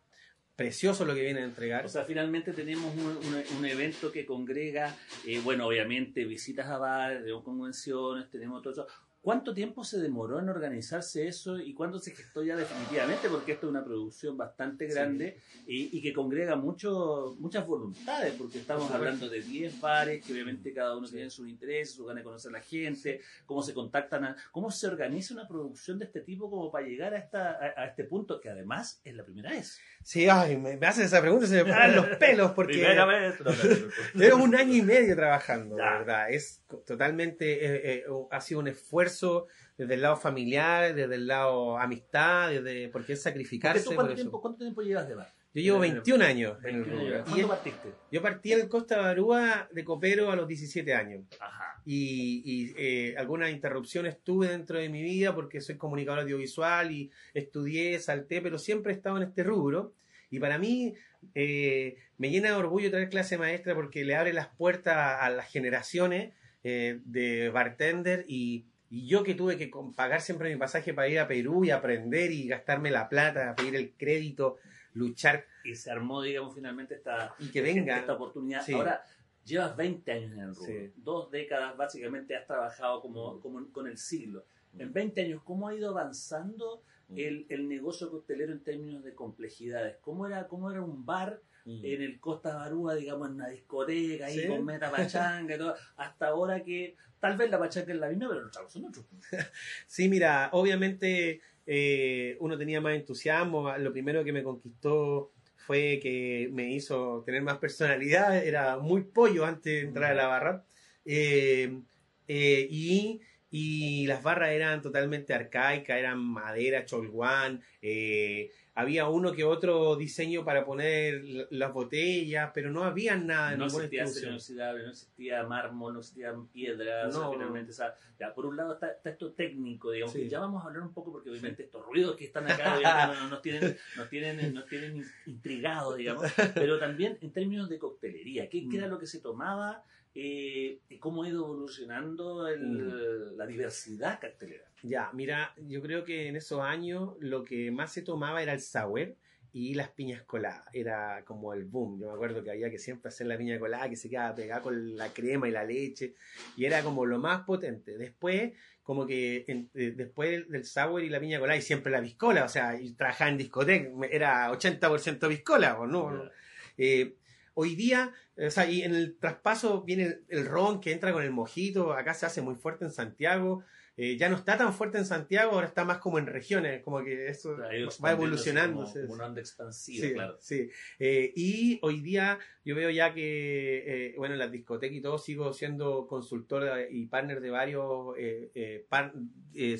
precioso 0.56 1.04
lo 1.04 1.14
que 1.14 1.22
viene 1.22 1.40
a 1.40 1.44
entregar. 1.44 1.84
O 1.84 1.88
sea, 1.88 2.04
finalmente 2.04 2.52
tenemos 2.52 2.94
un, 2.94 3.64
evento 3.64 4.12
que 4.12 4.24
congrega, 4.24 4.94
eh, 5.26 5.40
bueno, 5.40 5.66
obviamente 5.66 6.24
visitas 6.24 6.66
a 6.68 6.78
bares, 6.78 7.24
convenciones, 7.42 8.30
tenemos 8.30 8.62
todo 8.62 8.72
eso, 8.72 8.86
¿Cuánto 9.24 9.54
tiempo 9.54 9.84
se 9.84 10.00
demoró 10.00 10.38
en 10.38 10.50
organizarse 10.50 11.26
eso 11.26 11.58
y 11.58 11.72
cuándo 11.72 11.98
se 11.98 12.10
gestó 12.10 12.44
ya 12.44 12.56
definitivamente? 12.56 13.30
Porque 13.30 13.52
esto 13.52 13.66
es 13.66 13.70
una 13.70 13.82
producción 13.82 14.36
bastante 14.36 14.86
grande 14.86 15.40
y, 15.66 16.02
que 16.02 16.12
congrega 16.12 16.56
mucho, 16.56 17.34
muchas 17.38 17.66
voluntades, 17.66 18.34
porque 18.34 18.58
estamos 18.58 18.90
hablando 18.90 19.30
de 19.30 19.40
10 19.40 19.80
bares, 19.80 20.22
que 20.22 20.34
obviamente 20.34 20.74
cada 20.74 20.94
uno 20.94 21.08
tiene 21.08 21.30
sus 21.30 21.48
intereses, 21.48 21.94
su 21.94 22.04
ganas 22.04 22.20
de 22.20 22.24
conocer 22.24 22.50
a 22.50 22.58
la 22.58 22.60
gente, 22.60 23.22
cómo 23.46 23.62
se 23.62 23.72
contactan, 23.72 24.36
cómo 24.52 24.70
se 24.70 24.88
organiza 24.88 25.32
una 25.32 25.48
producción 25.48 25.98
de 25.98 26.04
este 26.04 26.20
tipo 26.20 26.50
como 26.50 26.70
para 26.70 26.86
llegar 26.86 27.14
a, 27.14 27.18
esta, 27.18 27.52
a, 27.78 27.86
este 27.86 28.04
punto, 28.04 28.38
que 28.42 28.50
además 28.50 29.00
es 29.04 29.14
la 29.14 29.24
primera 29.24 29.52
vez. 29.52 29.80
Sí, 30.02 30.28
ay, 30.28 30.58
me, 30.58 30.74
hacen 30.86 31.06
esa 31.06 31.22
pregunta 31.22 31.46
y 31.46 31.48
se 31.48 31.64
me 31.64 31.70
paran 31.70 31.96
los 31.96 32.06
pelos 32.18 32.52
porque 32.52 32.74
primera 32.74 33.06
vez. 33.06 33.36
llevo 34.14 34.44
un 34.44 34.54
año 34.54 34.74
y 34.74 34.82
medio 34.82 35.16
trabajando, 35.16 35.78
la 35.78 35.98
verdad. 36.00 36.30
Es 36.30 36.60
totalmente, 36.78 37.64
eh, 37.64 37.80
eh, 37.84 38.04
ha 38.30 38.40
sido 38.40 38.60
un 38.60 38.68
esfuerzo 38.68 39.46
desde 39.76 39.94
el 39.94 40.02
lado 40.02 40.16
familiar, 40.16 40.94
desde 40.94 41.14
el 41.14 41.26
lado 41.26 41.78
amistad, 41.78 42.50
desde, 42.50 42.88
porque 42.88 43.14
es 43.14 43.22
sacrificarse. 43.22 43.94
cuánto, 43.94 44.14
tiempo, 44.14 44.40
¿Cuánto 44.40 44.58
tiempo 44.60 44.82
llevas 44.82 45.08
de 45.08 45.14
bar? 45.14 45.32
Yo 45.54 45.62
llevo 45.62 45.78
21 45.78 46.24
años 46.24 46.58
en 46.64 46.76
el 46.76 46.84
rubro. 46.84 47.24
¿Cuándo 47.24 47.48
partiste? 47.48 47.88
Yo 48.10 48.20
partí 48.20 48.52
en 48.52 48.68
Costa 48.68 48.98
Barúa 48.98 49.68
de 49.70 49.84
copero 49.84 50.32
a 50.32 50.36
los 50.36 50.48
17 50.48 50.92
años. 50.92 51.24
Ajá. 51.38 51.80
Y, 51.86 52.42
y 52.44 52.74
eh, 52.76 53.14
algunas 53.16 53.50
interrupciones 53.50 54.18
tuve 54.22 54.48
dentro 54.48 54.78
de 54.78 54.88
mi 54.88 55.02
vida 55.02 55.34
porque 55.34 55.60
soy 55.60 55.76
comunicador 55.76 56.22
audiovisual 56.22 56.90
y 56.90 57.10
estudié, 57.34 57.98
salté, 58.00 58.40
pero 58.40 58.58
siempre 58.58 58.92
he 58.92 58.96
estado 58.96 59.16
en 59.18 59.24
este 59.24 59.44
rubro. 59.44 59.92
Y 60.30 60.40
para 60.40 60.58
mí 60.58 60.94
eh, 61.34 61.96
me 62.18 62.30
llena 62.30 62.48
de 62.48 62.54
orgullo 62.54 62.90
traer 62.90 63.08
clase 63.08 63.38
maestra 63.38 63.74
porque 63.74 64.04
le 64.04 64.16
abre 64.16 64.32
las 64.32 64.48
puertas 64.48 64.96
a, 65.20 65.30
las 65.30 65.50
generaciones 65.50 66.32
eh, 66.64 67.00
de 67.04 67.50
bartender 67.50 68.24
y 68.26 68.66
y 68.94 69.08
yo 69.08 69.24
que 69.24 69.34
tuve 69.34 69.56
que 69.56 69.72
pagar 69.96 70.20
siempre 70.20 70.52
mi 70.52 70.56
pasaje 70.56 70.94
para 70.94 71.08
ir 71.08 71.18
a 71.18 71.26
Perú 71.26 71.64
y 71.64 71.70
aprender 71.70 72.30
y 72.30 72.46
gastarme 72.46 72.92
la 72.92 73.08
plata, 73.08 73.52
pedir 73.56 73.74
el 73.74 73.92
crédito, 73.94 74.58
luchar. 74.92 75.46
Y 75.64 75.74
se 75.74 75.90
armó, 75.90 76.22
digamos, 76.22 76.54
finalmente 76.54 76.94
esta, 76.94 77.34
y 77.40 77.48
que 77.48 77.60
venga. 77.60 77.98
esta 77.98 78.12
oportunidad. 78.12 78.62
Ahora, 78.72 79.02
llevas 79.44 79.76
20 79.76 80.12
años 80.12 80.32
en 80.32 80.38
el 80.38 80.54
rubro. 80.54 80.92
Dos 80.96 81.30
décadas, 81.32 81.76
básicamente, 81.76 82.36
has 82.36 82.46
trabajado 82.46 83.00
como, 83.00 83.40
como 83.40 83.66
con 83.72 83.88
el 83.88 83.98
siglo. 83.98 84.44
En 84.78 84.92
20 84.92 85.22
años, 85.22 85.42
¿cómo 85.42 85.66
ha 85.66 85.74
ido 85.74 85.90
avanzando 85.90 86.84
el, 87.16 87.46
el 87.48 87.68
negocio 87.68 88.12
costelero 88.12 88.52
en 88.52 88.62
términos 88.62 89.02
de 89.02 89.12
complejidades? 89.12 89.96
¿Cómo 90.02 90.24
era, 90.24 90.46
cómo 90.46 90.70
era 90.70 90.82
un 90.82 91.04
bar? 91.04 91.40
En 91.66 92.02
el 92.02 92.20
Costa 92.20 92.54
Barúa, 92.56 92.94
digamos, 92.94 93.28
en 93.28 93.34
una 93.36 93.48
discoteca, 93.48 94.26
ahí 94.26 94.46
con 94.46 94.64
meta 94.64 94.90
pachanga 94.90 95.54
y 95.54 95.58
todo, 95.58 95.74
hasta 95.96 96.28
ahora 96.28 96.62
que 96.62 96.96
tal 97.20 97.36
vez 97.36 97.50
la 97.50 97.58
pachanga 97.58 97.92
es 97.92 97.98
la 97.98 98.08
misma, 98.08 98.28
pero 98.28 98.40
los 98.42 98.52
chavos 98.52 98.72
son 98.72 98.84
otros. 98.86 99.06
sí, 99.86 100.08
mira, 100.08 100.50
obviamente 100.52 101.40
eh, 101.66 102.36
uno 102.40 102.58
tenía 102.58 102.80
más 102.80 102.94
entusiasmo, 102.94 103.76
lo 103.78 103.92
primero 103.92 104.24
que 104.24 104.32
me 104.32 104.42
conquistó 104.42 105.32
fue 105.56 105.98
que 106.02 106.50
me 106.52 106.70
hizo 106.70 107.22
tener 107.24 107.42
más 107.42 107.58
personalidad, 107.58 108.36
era 108.44 108.76
muy 108.78 109.02
pollo 109.02 109.46
antes 109.46 109.72
de 109.72 109.80
entrar 109.80 110.12
a 110.12 110.14
la 110.14 110.26
barra, 110.26 110.64
eh, 111.06 111.80
eh, 112.28 112.66
y 112.70 113.20
y 113.56 114.04
las 114.08 114.20
barras 114.20 114.50
eran 114.50 114.82
totalmente 114.82 115.32
arcaicas, 115.32 115.96
eran 115.96 116.18
madera, 116.18 116.84
cholguán, 116.84 117.62
eh, 117.80 118.50
había 118.76 119.08
uno 119.08 119.32
que 119.32 119.44
otro 119.44 119.94
diseño 119.94 120.44
para 120.44 120.64
poner 120.64 121.22
las 121.50 121.72
botellas, 121.72 122.50
pero 122.52 122.70
no 122.72 122.82
había 122.82 123.16
nada. 123.16 123.56
No 123.56 123.66
existía 123.66 124.04
acero 124.04 124.32
no 124.32 124.90
existía 124.90 125.44
mármol, 125.44 125.94
no 125.94 126.00
existía 126.00 126.34
piedra. 126.52 127.08
No, 127.08 127.32
finalmente, 127.32 127.70
o 127.70 127.74
sea, 127.74 127.94
ya, 128.18 128.34
por 128.34 128.46
un 128.46 128.56
lado 128.56 128.74
está, 128.74 128.96
esto 129.04 129.32
técnico, 129.32 129.92
digamos, 129.92 130.14
que 130.14 130.28
ya 130.28 130.40
vamos 130.40 130.64
a 130.64 130.66
hablar 130.66 130.82
un 130.82 130.92
poco 130.92 131.12
porque 131.12 131.30
obviamente 131.30 131.62
estos 131.62 131.84
ruidos 131.84 132.16
que 132.16 132.24
están 132.24 132.50
acá 132.50 133.14
nos, 133.30 133.40
tienen, 133.42 133.76
nos, 133.96 134.08
tienen, 134.08 134.54
nos 134.54 134.66
tienen 134.66 135.04
intrigados, 135.26 135.96
digamos, 135.96 136.26
pero 136.54 136.78
también 136.78 137.16
en 137.20 137.32
términos 137.32 137.68
de 137.68 137.78
coctelería, 137.78 138.48
¿qué, 138.48 138.68
qué 138.68 138.76
era 138.78 138.88
mm. 138.88 138.90
lo 138.90 138.98
que 138.98 139.06
se 139.06 139.20
tomaba? 139.20 139.84
Eh, 140.14 140.80
cómo 141.00 141.24
ha 141.24 141.28
ido 141.28 141.44
evolucionando 141.44 142.44
mm. 142.44 143.36
la 143.36 143.46
diversidad 143.46 144.20
cartelera. 144.20 144.64
Ya, 144.82 145.10
mira, 145.12 145.54
yo 145.56 145.80
creo 145.82 146.04
que 146.04 146.28
en 146.28 146.36
esos 146.36 146.60
años 146.60 147.14
lo 147.20 147.42
que 147.42 147.70
más 147.70 147.92
se 147.92 148.02
tomaba 148.02 148.42
era 148.42 148.52
el 148.52 148.60
sour 148.60 149.16
y 149.54 149.74
las 149.74 149.88
piñas 149.90 150.22
coladas. 150.22 150.66
Era 150.72 151.24
como 151.24 151.54
el 151.54 151.64
boom. 151.64 152.00
Yo 152.00 152.08
me 152.08 152.14
acuerdo 152.14 152.42
que 152.42 152.50
había 152.50 152.70
que 152.70 152.78
siempre 152.78 153.08
hacer 153.08 153.28
la 153.28 153.38
piña 153.38 153.58
colada, 153.58 153.88
que 153.88 153.96
se 153.96 154.10
quedaba 154.10 154.34
pegada 154.34 154.60
con 154.60 154.96
la 154.96 155.08
crema 155.12 155.48
y 155.48 155.52
la 155.52 155.64
leche, 155.64 156.14
y 156.56 156.64
era 156.64 156.82
como 156.82 157.06
lo 157.06 157.18
más 157.18 157.42
potente. 157.44 157.96
Después, 157.96 158.52
como 158.82 159.06
que 159.06 159.44
eh, 159.46 159.92
después 159.96 160.48
del 160.48 160.64
sour 160.64 161.02
y 161.04 161.08
la 161.08 161.20
piña 161.20 161.38
colada, 161.38 161.56
y 161.56 161.62
siempre 161.62 161.92
la 161.92 162.00
biscola, 162.00 162.44
o 162.44 162.48
sea, 162.48 162.80
y 162.80 162.92
trabajaba 162.94 163.30
en 163.30 163.38
discoteca, 163.38 163.90
era 164.10 164.50
80% 164.50 165.28
biscola, 165.28 165.78
¿no? 165.88 166.30
Eh, 166.76 167.14
hoy 167.54 167.74
día, 167.74 168.12
o 168.36 168.50
sea, 168.50 168.68
y 168.68 168.82
en 168.82 168.94
el 168.94 169.16
traspaso 169.16 169.82
viene 169.82 170.18
el 170.28 170.46
ron 170.46 170.80
que 170.80 170.92
entra 170.92 171.12
con 171.12 171.22
el 171.22 171.30
mojito, 171.30 171.92
acá 171.92 172.14
se 172.14 172.26
hace 172.26 172.42
muy 172.42 172.54
fuerte 172.54 172.84
en 172.84 172.90
Santiago. 172.90 173.64
Eh, 173.96 174.16
ya 174.16 174.28
no 174.28 174.34
está 174.34 174.58
tan 174.58 174.74
fuerte 174.74 174.98
en 174.98 175.04
Santiago, 175.04 175.52
ahora 175.52 175.68
está 175.68 175.84
más 175.84 175.98
como 175.98 176.18
en 176.18 176.26
regiones, 176.26 176.82
como 176.82 177.04
que 177.04 177.28
eso 177.28 177.56
va 178.04 178.10
evolucionando. 178.10 178.84
Como, 178.84 179.14
una 179.14 179.26
onda 179.26 179.40
expansiva, 179.40 180.08
claro. 180.12 180.36
Sí. 180.40 180.68
Eh, 180.98 181.32
y 181.36 181.78
hoy 181.80 182.00
día 182.00 182.40
yo 182.64 182.74
veo 182.74 182.90
ya 182.90 183.14
que, 183.14 183.84
eh, 183.86 184.14
bueno, 184.16 184.34
en 184.34 184.40
las 184.40 184.50
discotecas 184.50 184.96
y 184.96 185.00
todo, 185.00 185.18
sigo 185.18 185.52
siendo 185.52 186.08
consultor 186.08 186.88
y 186.90 187.06
partner 187.06 187.40
de 187.40 187.50
varios 187.50 188.16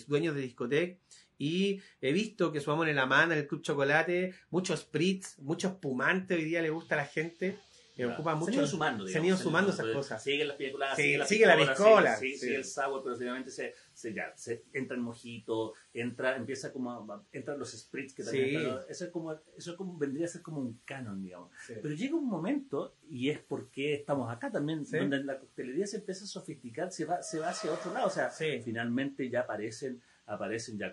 dueños 0.07 0.35
de 0.37 0.41
discotecas. 0.41 0.99
Y 1.39 1.81
he 2.01 2.13
visto 2.13 2.53
que 2.53 2.61
su 2.61 2.71
amor 2.71 2.89
en 2.89 2.97
la 2.97 3.07
mano, 3.07 3.33
en 3.33 3.41
el 3.41 3.47
Club 3.47 3.63
Chocolate, 3.63 4.35
muchos 4.51 4.81
spritz, 4.81 5.39
muchos 5.39 5.73
pumantes 5.73 6.39
hoy 6.39 6.45
día 6.45 6.63
le 6.63 6.71
gusta 6.71 6.95
a 6.95 6.99
la 6.99 7.07
gente 7.07 7.59
que 7.95 8.07
ocupa 8.07 8.35
mucho. 8.35 8.51
Se 8.53 8.59
han 8.59 8.59
ido 8.59 8.67
sumando, 8.67 9.07
Se 9.07 9.19
han 9.19 9.25
ido 9.25 9.37
sumando 9.37 9.71
esas 9.73 9.87
cosas. 9.87 10.23
Sigue 10.23 10.45
las 10.45 10.57
películas, 10.57 10.97
sigue, 10.97 11.19
la, 11.19 11.27
sigue 11.27 11.47
la 11.47 11.57
piscola. 11.57 12.17
Sigue, 12.17 12.37
sigue, 12.37 12.57
el 12.57 12.65
sabor, 12.65 13.03
pero 13.05 13.17
finalmente 13.17 13.51
se, 13.51 13.75
se, 13.93 14.13
ya, 14.13 14.33
se 14.37 14.65
entra 14.73 14.97
el 14.97 15.03
mojito, 15.03 15.75
entra, 15.93 16.37
empieza 16.37 16.73
como 16.73 16.91
a, 16.91 17.25
entran 17.33 17.59
los 17.59 17.71
spritz 17.71 18.15
que 18.15 18.25
también 18.25 18.79
eso 18.89 19.05
es 19.05 19.11
como, 19.11 19.33
eso 19.33 19.71
es 19.71 19.77
como, 19.77 19.97
vendría 19.97 20.27
a 20.27 20.29
ser 20.29 20.43
como 20.43 20.61
un 20.61 20.81
canon, 20.85 21.23
digamos. 21.23 21.51
Pero 21.69 21.95
llega 21.95 22.17
un 22.17 22.27
momento, 22.27 22.97
y 23.09 23.31
es 23.31 23.39
porque 23.39 23.95
estamos 23.95 24.33
acá 24.33 24.51
también, 24.51 24.85
donde 24.91 25.23
la 25.23 25.39
coctelería 25.39 25.87
se 25.87 25.99
empieza 25.99 26.25
a 26.25 26.27
sofisticar, 26.27 26.91
se 26.91 27.05
va, 27.05 27.23
se 27.23 27.39
va 27.39 27.51
hacia 27.51 27.73
otro 27.73 27.93
lado. 27.93 28.09
O 28.09 28.11
sea, 28.11 28.31
finalmente 28.31 29.31
ya 29.31 29.41
aparecen, 29.41 30.03
aparecen 30.27 30.79
ya 30.79 30.91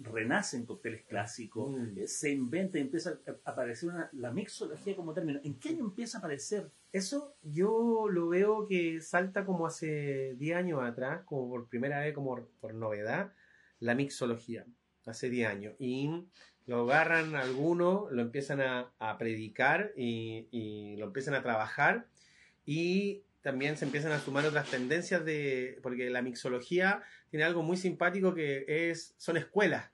renacen 0.00 0.64
cócteles 0.64 1.02
clásicos, 1.04 1.70
mm. 1.70 1.98
eh, 1.98 2.06
se 2.06 2.30
inventa 2.30 2.78
y 2.78 2.82
empieza 2.82 3.18
a 3.44 3.50
aparecer 3.50 3.90
la 4.12 4.30
mixología 4.30 4.96
como 4.96 5.12
término. 5.12 5.40
¿En 5.42 5.58
qué 5.58 5.70
año 5.70 5.84
empieza 5.84 6.18
a 6.18 6.20
aparecer? 6.20 6.70
Eso 6.92 7.36
yo 7.42 8.06
lo 8.08 8.28
veo 8.28 8.66
que 8.66 9.00
salta 9.00 9.44
como 9.44 9.66
hace 9.66 10.34
10 10.38 10.56
años 10.56 10.82
atrás, 10.82 11.22
como 11.24 11.48
por 11.48 11.68
primera 11.68 12.00
vez, 12.00 12.14
como 12.14 12.46
por 12.60 12.74
novedad, 12.74 13.32
la 13.80 13.94
mixología, 13.94 14.64
hace 15.06 15.30
10 15.30 15.48
años. 15.48 15.74
Y 15.78 16.24
lo 16.66 16.82
agarran 16.82 17.34
algunos, 17.34 18.10
lo 18.12 18.22
empiezan 18.22 18.60
a, 18.60 19.18
predicar 19.18 19.92
y, 19.96 20.48
y, 20.50 20.96
lo 20.96 21.06
empiezan 21.06 21.34
a 21.34 21.42
trabajar 21.42 22.06
y 22.66 23.24
también 23.48 23.78
se 23.78 23.86
empiezan 23.86 24.12
a 24.12 24.20
sumar 24.20 24.44
otras 24.44 24.70
tendencias 24.70 25.24
de, 25.24 25.78
porque 25.82 26.10
la 26.10 26.20
mixología 26.20 27.02
tiene 27.30 27.46
algo 27.46 27.62
muy 27.62 27.78
simpático 27.78 28.34
que 28.34 28.66
es, 28.68 29.14
son 29.16 29.38
escuelas, 29.38 29.90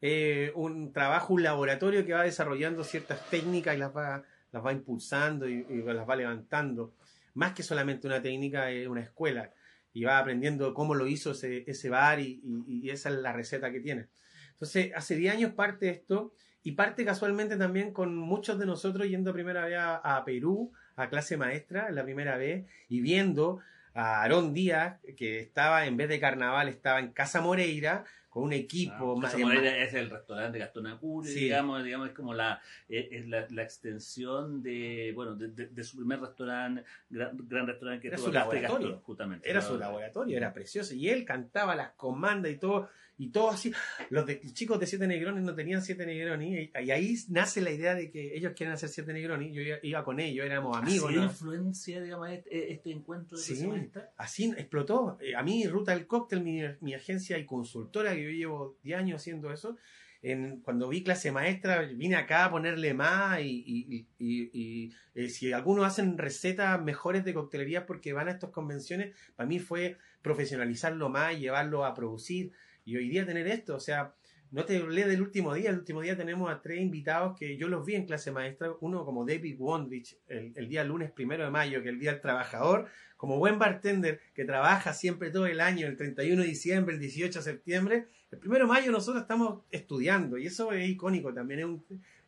eh, 0.00 0.50
un 0.56 0.92
trabajo, 0.92 1.32
un 1.32 1.44
laboratorio 1.44 2.04
que 2.04 2.12
va 2.12 2.24
desarrollando 2.24 2.82
ciertas 2.82 3.30
técnicas 3.30 3.76
y 3.76 3.78
las 3.78 3.96
va, 3.96 4.24
las 4.50 4.66
va 4.66 4.72
impulsando 4.72 5.48
y, 5.48 5.64
las 5.84 6.08
va 6.08 6.16
levantando. 6.16 6.92
Más 7.34 7.52
que 7.52 7.62
solamente 7.62 8.08
una 8.08 8.20
técnica, 8.20 8.68
es 8.72 8.88
una 8.88 9.02
escuela 9.02 9.52
y 9.92 10.02
va 10.02 10.18
aprendiendo 10.18 10.74
cómo 10.74 10.96
lo 10.96 11.06
hizo 11.06 11.30
ese, 11.30 11.62
ese 11.70 11.88
bar 11.90 12.18
y, 12.18 12.42
y, 12.66 12.90
esa 12.90 13.10
es 13.10 13.14
la 13.14 13.32
receta 13.32 13.70
que 13.70 13.78
tiene. 13.78 14.08
Entonces, 14.54 14.90
hace 14.96 15.14
10 15.14 15.34
años 15.34 15.52
parte 15.52 15.88
esto 15.88 16.32
y 16.64 16.72
parte 16.72 17.04
casualmente 17.04 17.56
también 17.56 17.92
con 17.92 18.16
muchos 18.16 18.58
de 18.58 18.66
nosotros 18.66 19.06
yendo 19.06 19.32
primera 19.32 19.66
vez 19.66 19.78
a, 19.78 20.20
Perú, 20.26 20.72
a 20.98 21.08
clase 21.08 21.36
maestra, 21.36 21.90
la 21.90 22.04
primera 22.04 22.36
vez, 22.36 22.66
y 22.88 23.00
viendo 23.00 23.60
a 23.94 24.22
Aarón 24.22 24.54
Díaz, 24.54 24.98
que 25.16 25.40
estaba, 25.40 25.86
en 25.86 25.96
vez 25.96 26.08
de 26.08 26.20
carnaval, 26.20 26.68
estaba 26.68 27.00
en 27.00 27.12
Casa 27.12 27.40
Moreira, 27.40 28.04
con 28.28 28.42
un 28.42 28.52
equipo 28.52 29.16
ah, 29.18 29.22
Casa 29.22 29.38
Moreira 29.38 29.76
es 29.78 29.94
el 29.94 30.10
restaurante 30.10 30.58
Gastón 30.58 30.86
Acurio, 30.86 31.32
digamos, 31.32 31.82
digamos, 31.82 32.08
es 32.08 32.14
como 32.14 32.34
la, 32.34 32.60
es 32.88 33.26
la, 33.26 33.46
la 33.50 33.62
extensión 33.62 34.62
de, 34.62 35.12
bueno, 35.14 35.34
de, 35.34 35.48
de, 35.48 35.84
su 35.84 35.96
primer 35.96 36.20
restaurante, 36.20 36.84
gran, 37.08 37.36
gran 37.48 37.66
restaurante 37.66 38.02
que 38.02 38.08
era 38.08 38.18
su 38.18 38.30
laboratorio, 38.30 39.00
justamente. 39.04 39.48
Era 39.48 39.62
su 39.62 39.78
laboratorio, 39.78 40.36
era 40.36 40.52
precioso, 40.52 40.94
y 40.94 41.08
él 41.08 41.24
cantaba 41.24 41.74
las 41.74 41.92
comandas 41.92 42.52
y 42.52 42.56
todo, 42.56 42.88
y 43.18 43.30
todo 43.30 43.50
así. 43.50 43.72
Los, 44.10 44.24
de, 44.26 44.40
chicos 44.52 44.78
de 44.78 44.86
Siete 44.86 45.06
Negrones 45.06 45.42
no 45.42 45.54
tenían 45.54 45.82
Siete 45.82 46.06
Negrones 46.06 46.70
y, 46.72 46.90
ahí 46.90 47.16
nace 47.28 47.60
la 47.60 47.70
idea 47.70 47.94
de 47.94 48.10
que 48.10 48.36
ellos 48.36 48.52
quieren 48.56 48.72
hacer 48.72 48.88
Siete 48.88 49.12
Negrones. 49.12 49.52
Yo 49.52 49.62
iba, 49.82 50.04
con 50.04 50.20
ellos, 50.20 50.46
éramos 50.46 50.76
amigos. 50.76 51.10
¿Así 51.10 51.18
influencia, 51.18 52.00
digamos, 52.00 52.30
este, 52.30 52.72
este 52.72 52.90
encuentro 52.92 53.36
de 53.36 53.42
sí, 53.42 53.68
así 54.16 54.54
explotó. 54.56 55.18
Eh, 55.20 55.34
a 55.34 55.42
mí, 55.42 55.66
Ruta 55.66 55.92
del 55.92 56.06
Cóctel, 56.06 56.42
mi, 56.42 56.62
mi, 56.80 56.94
agencia 56.94 57.36
y 57.38 57.44
consultora, 57.44 58.14
que 58.14 58.22
yo 58.22 58.30
llevo 58.30 58.78
10 58.84 58.98
años 58.98 59.20
haciendo 59.20 59.52
eso, 59.52 59.76
en, 60.22 60.60
cuando 60.60 60.88
vi 60.88 61.02
clase 61.02 61.32
maestra, 61.32 61.82
vine 61.82 62.16
acá 62.16 62.46
a 62.46 62.50
ponerle 62.50 62.94
más 62.94 63.40
y, 63.40 63.62
y, 63.66 64.06
y 64.18 64.92
eh, 65.14 65.28
si 65.28 65.52
algunos 65.52 65.86
hacen 65.86 66.18
recetas 66.18 66.80
mejores 66.82 67.24
de 67.24 67.34
coctelería 67.34 67.86
porque 67.86 68.12
van 68.12 68.28
a 68.28 68.32
estas 68.32 68.50
convenciones, 68.50 69.16
para 69.36 69.48
mí 69.48 69.58
fue 69.58 69.96
profesionalizarlo 70.22 71.08
más 71.08 71.34
y 71.34 71.40
llevarlo 71.40 71.84
a 71.84 71.94
producir. 71.94 72.52
Y 72.88 72.96
hoy 72.96 73.10
día 73.10 73.26
tener 73.26 73.46
esto, 73.48 73.76
o 73.76 73.80
sea, 73.80 74.14
no 74.50 74.64
te 74.64 74.78
hablé 74.78 75.06
del 75.06 75.20
último 75.20 75.52
día, 75.52 75.68
el 75.68 75.76
último 75.76 76.00
día 76.00 76.16
tenemos 76.16 76.50
a 76.50 76.62
tres 76.62 76.80
invitados 76.80 77.38
que 77.38 77.58
yo 77.58 77.68
los 77.68 77.84
vi 77.84 77.96
en 77.96 78.06
clase 78.06 78.32
maestra, 78.32 78.72
uno 78.80 79.04
como 79.04 79.26
David 79.26 79.56
Wondrich, 79.58 80.16
el, 80.26 80.68
día 80.70 80.84
lunes 80.84 81.10
primero 81.10 81.44
de 81.44 81.50
mayo, 81.50 81.82
que 81.82 81.90
es 81.90 81.92
el 81.92 82.00
día 82.00 82.12
del 82.12 82.22
trabajador, 82.22 82.88
como 83.18 83.36
buen 83.36 83.58
bartender 83.58 84.20
que 84.32 84.46
trabaja 84.46 84.94
siempre 84.94 85.30
todo 85.30 85.46
el 85.46 85.60
año, 85.60 85.86
el 85.86 85.98
31 85.98 86.40
de 86.40 86.48
diciembre, 86.48 86.94
el 86.94 87.00
18 87.00 87.40
de 87.40 87.42
septiembre, 87.42 88.06
el 88.30 88.38
primero 88.38 88.64
de 88.64 88.68
mayo 88.72 88.90
nosotros 88.90 89.20
estamos 89.20 89.64
estudiando 89.70 90.38
y 90.38 90.46
eso 90.46 90.72
es 90.72 90.88
icónico 90.88 91.34
también, 91.34 91.82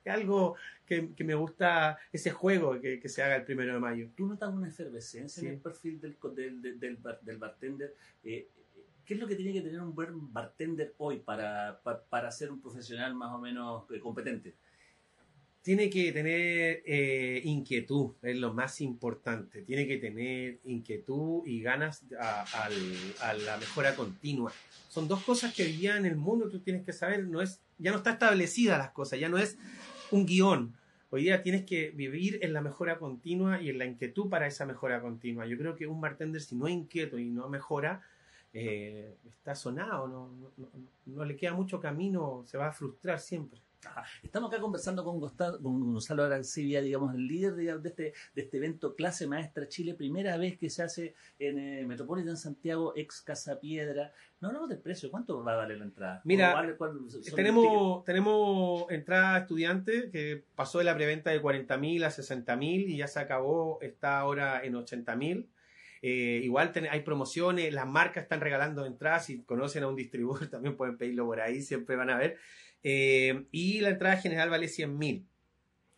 es, 0.05 0.13
algo 0.13 0.57
que, 0.85 1.09
me 1.25 1.35
gusta 1.35 1.99
ese 2.13 2.33
juego 2.33 2.79
que, 2.79 3.09
se 3.09 3.23
haga 3.23 3.37
el 3.37 3.45
primero 3.45 3.73
de 3.73 3.81
mayo. 3.81 4.11
¿Tú 4.15 4.27
notas 4.27 4.53
una 4.53 4.69
efervescencia 4.69 5.43
en 5.43 5.55
el 5.55 5.59
perfil 5.59 6.03
del, 6.03 6.19
del, 6.61 6.99
del, 7.23 7.39
bartender? 7.39 7.95
Eh, 8.25 8.47
¿Qué 9.11 9.15
es 9.15 9.21
lo 9.21 9.27
que 9.27 9.35
tiene 9.35 9.53
que 9.53 9.63
tener 9.63 9.81
un 9.81 9.93
buen 9.93 10.33
bartender 10.33 10.95
hoy 10.99 11.19
para, 11.19 11.83
para, 11.83 12.31
ser 12.31 12.53
un 12.53 12.61
profesional 12.61 13.13
más 13.13 13.35
o 13.35 13.41
menos 13.41 13.91
eh, 13.91 13.99
competente? 13.99 14.55
Tiene 15.63 15.91
que 15.91 16.13
tener 16.13 16.85
eh, 16.87 17.41
inquietud, 17.43 18.13
es 18.23 18.39
lo 18.39 18.55
más 18.55 18.81
importante. 18.81 19.63
Tiene 19.63 19.89
que 19.89 19.97
tener 19.97 20.61
inquietud 20.63 21.45
y 21.45 21.61
ganas 21.61 22.05
a, 22.21 22.69
la 23.35 23.57
mejora 23.57 23.97
continua. 23.97 24.53
Son 24.89 25.09
dos 25.09 25.25
cosas 25.25 25.53
que 25.55 25.65
hoy 25.65 25.73
día 25.73 25.97
en 25.97 26.07
el 26.07 26.15
mundo 26.15 26.49
tú 26.49 26.61
tienes 26.61 26.85
que 26.85 26.93
saber, 26.93 27.27
no 27.27 27.43
es, 27.43 27.61
ya 27.79 27.91
no 27.91 27.97
está 27.97 28.13
establecida 28.13 28.79
las 28.79 28.93
cosas, 28.93 29.19
ya 29.19 29.29
no 29.29 29.39
es 29.39 29.59
un 30.13 30.25
guion. 30.25 30.73
Hoy 31.11 31.23
día 31.25 31.43
tienes 31.43 31.65
que 31.65 31.91
vivir 31.91 32.39
en 32.43 32.53
la 32.53 32.61
mejora 32.61 33.01
continua 33.01 33.61
y 33.61 33.71
en 33.71 33.79
la 33.79 33.87
inquietud 33.87 34.31
para 34.31 34.47
esa 34.47 34.67
mejora 34.67 35.03
continua. 35.03 35.47
Yo 35.47 35.59
creo 35.59 35.75
que 35.75 35.89
un 35.89 36.01
bartender, 36.01 36.41
si 36.41 36.55
no 36.55 36.69
es 36.69 36.75
inquieto 36.75 37.19
y 37.19 37.29
no 37.29 37.49
mejora, 37.49 38.03
eh, 38.53 39.17
está 39.29 39.55
sonado, 39.55 40.09
no, 40.09 40.53
no, 41.07 41.25
le 41.25 41.37
queda 41.37 41.53
mucho 41.53 41.81
camino, 41.81 42.43
se 42.47 42.59
va 42.59 42.69
a 42.69 42.73
frustrar 42.73 43.21
siempre. 43.21 43.61
Estamos 44.23 44.53
acá 44.53 44.61
conversando 44.61 45.03
con, 45.05 45.21
Gonzalo 45.21 46.25
Arancibia, 46.25 46.83
digamos, 46.83 47.15
el 47.15 47.27
líder 47.27 47.55
de, 47.55 47.89
este, 47.89 48.13
de 48.35 48.43
este 48.43 48.57
evento 48.59 48.95
Clase 48.95 49.27
Maestra 49.27 49.69
Chile, 49.69 49.95
primera 49.95 50.37
vez 50.37 50.59
que 50.59 50.69
se 50.69 50.83
hace 50.83 51.15
en 51.39 51.59
eh, 51.59 51.87
Metropolitan 51.87 52.37
Santiago, 52.37 52.93
ex 52.95 53.23
Casa 53.23 53.59
Piedra. 53.59 54.13
No 54.41 54.49
hablamos 54.49 54.69
del 54.69 54.81
precio, 54.81 55.11
¿cuánto 55.11 55.43
va 55.43 55.55
a 55.55 55.57
valer 55.57 55.79
la 55.79 55.85
entrada? 55.85 56.21
Mira, 56.25 56.77
tenemos, 57.35 58.05
tenemos 58.05 58.91
entrada 58.91 59.39
estudiante 59.39 60.11
que 60.11 60.45
pasó 60.55 60.79
de 60.79 60.85
la 60.85 60.95
preventa 60.95 61.31
de 61.31 61.43
40.000 61.43 62.05
a 62.05 62.11
60.000 62.11 62.89
y 62.89 62.99
ya 62.99 63.07
se 63.07 63.21
acabó, 63.21 63.79
está 63.81 64.19
ahora 64.19 64.63
en 64.63 64.75
80.000. 64.75 65.47
Eh, 66.03 66.41
igual 66.43 66.73
hay 66.91 67.01
promociones, 67.01 67.73
las 67.75 67.87
marcas 67.87 68.23
están 68.23 68.41
regalando 68.41 68.87
entradas, 68.87 69.27
si 69.27 69.43
conocen 69.43 69.83
a 69.83 69.89
un 69.89 69.97
distribuidor 69.97 70.47
también 70.51 70.77
pueden 70.77 70.97
pedirlo 70.97 71.27
por 71.27 71.41
ahí, 71.41 71.63
siempre 71.63 71.97
van 71.97 72.11
a 72.11 72.19
ver. 72.19 72.39
Eh, 72.83 73.47
y 73.51 73.81
la 73.81 73.91
entrada 73.91 74.17
general 74.17 74.51
vale 74.51 74.69
100 74.69 74.97
mil. 74.99 75.27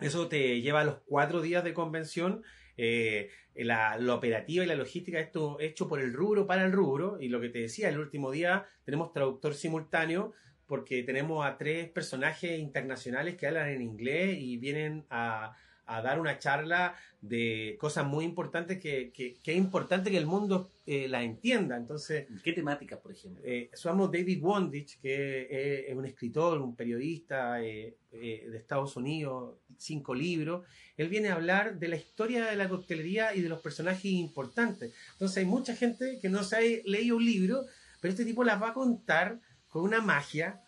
Eso 0.00 0.28
te 0.28 0.60
lleva 0.60 0.80
a 0.80 0.84
los 0.84 0.98
cuatro 1.06 1.40
días 1.40 1.62
de 1.62 1.74
convención. 1.74 2.42
Eh, 2.76 3.30
la, 3.54 3.98
operativa 4.14 4.64
y 4.64 4.66
la 4.66 4.74
logística, 4.74 5.20
esto 5.20 5.60
hecho 5.60 5.88
por 5.88 6.00
el 6.00 6.12
rubro 6.12 6.46
para 6.46 6.64
el 6.64 6.72
rubro. 6.72 7.18
Y 7.20 7.28
lo 7.28 7.40
que 7.40 7.50
te 7.50 7.60
decía, 7.60 7.88
el 7.88 7.98
último 7.98 8.32
día 8.32 8.66
tenemos 8.84 9.12
traductor 9.12 9.54
simultáneo 9.54 10.32
porque 10.66 11.02
tenemos 11.02 11.44
a 11.44 11.58
tres 11.58 11.88
personajes 11.90 12.58
internacionales 12.58 13.36
que 13.36 13.46
hablan 13.46 13.68
en 13.68 13.82
inglés 13.82 14.38
y 14.40 14.56
vienen 14.56 15.04
a, 15.10 15.54
a 15.96 16.02
dar 16.02 16.20
una 16.20 16.38
charla 16.38 16.94
de 17.20 17.76
cosas 17.78 18.04
muy 18.04 18.24
importantes 18.24 18.80
que, 18.80 19.12
que, 19.12 19.34
que 19.42 19.52
es 19.52 19.56
importante 19.56 20.10
que 20.10 20.18
el 20.18 20.26
mundo 20.26 20.70
eh, 20.86 21.06
la 21.08 21.22
entienda. 21.22 21.76
Entonces, 21.76 22.26
¿Qué 22.42 22.52
temáticas, 22.52 22.98
por 22.98 23.12
ejemplo? 23.12 23.40
eh, 23.44 23.70
somos 23.74 24.10
David 24.10 24.42
Wondich, 24.42 25.00
que 25.00 25.42
eh, 25.48 25.86
es 25.88 25.94
un 25.96 26.04
escritor, 26.04 26.60
un 26.60 26.74
periodista 26.74 27.62
eh, 27.62 27.96
eh, 28.10 28.46
de 28.50 28.58
Estados 28.58 28.96
Unidos, 28.96 29.56
cinco 29.78 30.14
libros. 30.14 30.66
Él 30.96 31.08
viene 31.08 31.28
a 31.28 31.34
hablar 31.34 31.78
de 31.78 31.88
la 31.88 31.96
historia 31.96 32.46
de 32.46 32.56
la 32.56 32.68
coctelería 32.68 33.34
y 33.34 33.40
de 33.40 33.48
los 33.48 33.60
personajes 33.60 34.06
importantes. 34.06 34.92
Entonces 35.12 35.38
hay 35.38 35.46
mucha 35.46 35.76
gente 35.76 36.18
que 36.20 36.28
no 36.28 36.42
se 36.42 36.56
ha 36.56 36.60
leído 36.84 37.16
un 37.16 37.24
libro, 37.24 37.62
pero 38.00 38.10
este 38.10 38.24
tipo 38.24 38.42
las 38.42 38.60
va 38.60 38.70
a 38.70 38.74
contar 38.74 39.38
con 39.68 39.84
una 39.84 40.00
magia. 40.00 40.60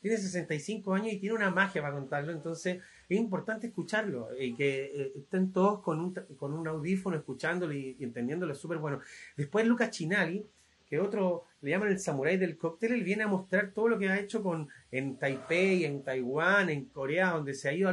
Tiene 0.00 0.18
65 0.18 0.94
años 0.94 1.12
y 1.14 1.18
tiene 1.18 1.34
una 1.34 1.50
magia 1.50 1.82
para 1.82 1.94
contarlo, 1.94 2.30
entonces 2.30 2.78
es 3.08 3.18
importante 3.18 3.68
escucharlo 3.68 4.28
y 4.38 4.54
que 4.54 4.84
eh, 4.84 5.12
estén 5.16 5.52
todos 5.52 5.80
con 5.80 6.00
un, 6.00 6.14
con 6.36 6.52
un 6.52 6.66
audífono 6.66 7.16
escuchándolo 7.16 7.72
y, 7.72 7.96
y 7.98 8.04
entendiéndolo, 8.04 8.54
súper 8.54 8.78
bueno. 8.78 9.00
Después 9.36 9.66
Lucas 9.66 9.90
Chinali, 9.90 10.44
que 10.88 11.00
otro 11.00 11.44
le 11.62 11.70
llaman 11.70 11.88
el 11.88 11.98
samurái 11.98 12.36
del 12.36 12.56
cóctel, 12.56 12.92
él 12.92 13.02
viene 13.02 13.24
a 13.24 13.28
mostrar 13.28 13.72
todo 13.72 13.88
lo 13.88 13.98
que 13.98 14.08
ha 14.08 14.20
hecho 14.20 14.42
con 14.42 14.68
en 14.92 15.16
Taipei, 15.16 15.84
en 15.84 16.04
Taiwán, 16.04 16.70
en 16.70 16.84
Corea, 16.86 17.30
donde 17.30 17.54
se 17.54 17.68
ha 17.68 17.72
ido 17.72 17.88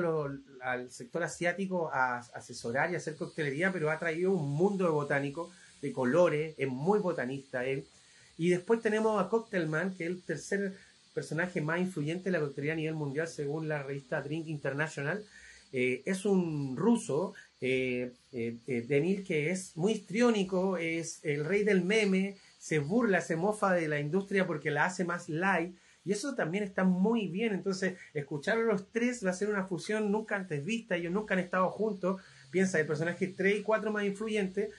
al 0.61 0.91
sector 0.91 1.23
asiático 1.23 1.89
a 1.91 2.19
asesorar 2.19 2.91
y 2.91 2.95
hacer 2.95 3.15
coctelería, 3.15 3.71
pero 3.71 3.89
ha 3.89 3.97
traído 3.97 4.31
un 4.31 4.51
mundo 4.51 4.85
de 4.85 4.91
botánico, 4.91 5.51
de 5.81 5.91
colores, 5.91 6.53
es 6.57 6.67
muy 6.67 6.99
botanista 6.99 7.65
él. 7.65 7.85
Y 8.37 8.49
después 8.49 8.81
tenemos 8.81 9.23
a 9.23 9.29
Cocktailman, 9.29 9.95
que 9.95 10.05
es 10.05 10.09
el 10.09 10.23
tercer 10.23 10.73
personaje 11.13 11.61
más 11.61 11.79
influyente 11.79 12.25
de 12.25 12.31
la 12.31 12.39
coctelería 12.39 12.73
a 12.73 12.77
nivel 12.77 12.95
mundial 12.95 13.27
según 13.27 13.67
la 13.67 13.83
revista 13.83 14.21
Drink 14.21 14.47
International. 14.47 15.23
Eh, 15.71 16.03
es 16.05 16.25
un 16.25 16.77
ruso, 16.77 17.33
eh, 17.65 18.11
eh, 18.33 18.57
eh, 18.67 18.81
Denil, 18.81 19.23
que 19.23 19.49
es 19.49 19.77
muy 19.77 19.93
histriónico, 19.93 20.75
es 20.75 21.23
el 21.23 21.45
rey 21.45 21.63
del 21.63 21.81
meme, 21.85 22.35
se 22.59 22.79
burla, 22.79 23.21
se 23.21 23.37
mofa 23.37 23.71
de 23.71 23.87
la 23.87 24.01
industria 24.01 24.45
porque 24.45 24.69
la 24.69 24.83
hace 24.83 25.05
más 25.05 25.29
light. 25.29 25.73
Y 26.03 26.11
eso 26.11 26.35
también 26.35 26.65
está 26.65 26.83
muy 26.83 27.27
bien. 27.27 27.53
Entonces, 27.53 27.97
escuchar 28.13 28.57
a 28.57 28.63
los 28.63 28.91
tres 28.91 29.25
va 29.25 29.29
a 29.29 29.33
ser 29.33 29.49
una 29.49 29.65
fusión 29.65 30.11
nunca 30.11 30.35
antes 30.35 30.65
vista. 30.65 30.97
Ellos 30.97 31.13
nunca 31.13 31.35
han 31.35 31.39
estado 31.39 31.69
juntos. 31.69 32.21
Piensa, 32.51 32.81
el 32.81 32.85
personaje 32.85 33.27
3 33.27 33.59
y 33.59 33.63
4 33.63 33.93
más 33.93 34.03
influyentes. 34.03 34.69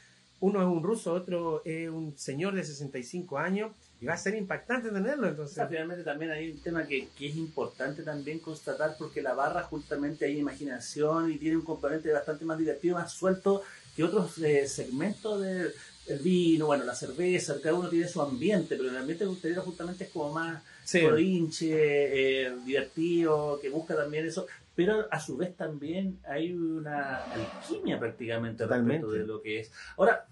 Uno 0.40 0.60
es 0.60 0.66
un 0.66 0.82
ruso, 0.82 1.14
otro 1.14 1.62
es 1.64 1.88
un 1.88 2.18
señor 2.18 2.54
de 2.54 2.64
65 2.64 3.38
años. 3.38 3.72
Y 4.00 4.06
va 4.06 4.14
a 4.14 4.18
ser 4.18 4.34
impactante 4.34 4.90
tenerlo. 4.90 5.28
Entonces, 5.28 5.54
sea, 5.54 5.66
finalmente 5.66 6.04
también 6.04 6.30
hay 6.30 6.50
un 6.50 6.58
tema 6.60 6.86
que, 6.86 7.08
que 7.16 7.28
es 7.28 7.36
importante 7.36 8.02
también 8.02 8.38
constatar 8.38 8.96
porque 8.98 9.22
la 9.22 9.34
barra 9.34 9.62
justamente 9.62 10.26
hay 10.26 10.38
imaginación 10.38 11.30
y 11.30 11.38
tiene 11.38 11.56
un 11.56 11.64
componente 11.64 12.12
bastante 12.12 12.44
más 12.44 12.58
divertido, 12.58 12.96
más 12.96 13.12
suelto 13.12 13.62
que 13.96 14.04
otros 14.04 14.38
eh, 14.38 14.66
segmentos 14.66 15.40
del 15.40 15.72
el 16.06 16.18
vino, 16.18 16.66
bueno, 16.66 16.84
la 16.84 16.94
cerveza, 16.94 17.58
cada 17.62 17.76
uno 17.76 17.88
tiene 17.88 18.06
su 18.08 18.20
ambiente, 18.20 18.76
pero 18.76 18.90
el 18.90 18.96
ambiente 18.96 19.24
coctelero 19.24 19.62
justamente 19.62 20.04
es 20.04 20.10
como 20.10 20.34
más 20.34 20.62
sí. 20.84 21.00
provinche, 21.00 22.46
eh, 22.46 22.52
divertido, 22.64 23.58
que 23.60 23.70
busca 23.70 23.96
también 23.96 24.26
eso, 24.26 24.46
pero 24.74 25.06
a 25.10 25.18
su 25.18 25.36
vez 25.36 25.56
también 25.56 26.18
hay 26.28 26.52
una 26.52 27.24
alquimia 27.24 27.98
prácticamente 27.98 28.64
Totalmente. 28.64 29.06
respecto 29.06 29.12
de 29.12 29.26
lo 29.26 29.40
que 29.40 29.60
es. 29.60 29.72
Ahora, 29.96 30.26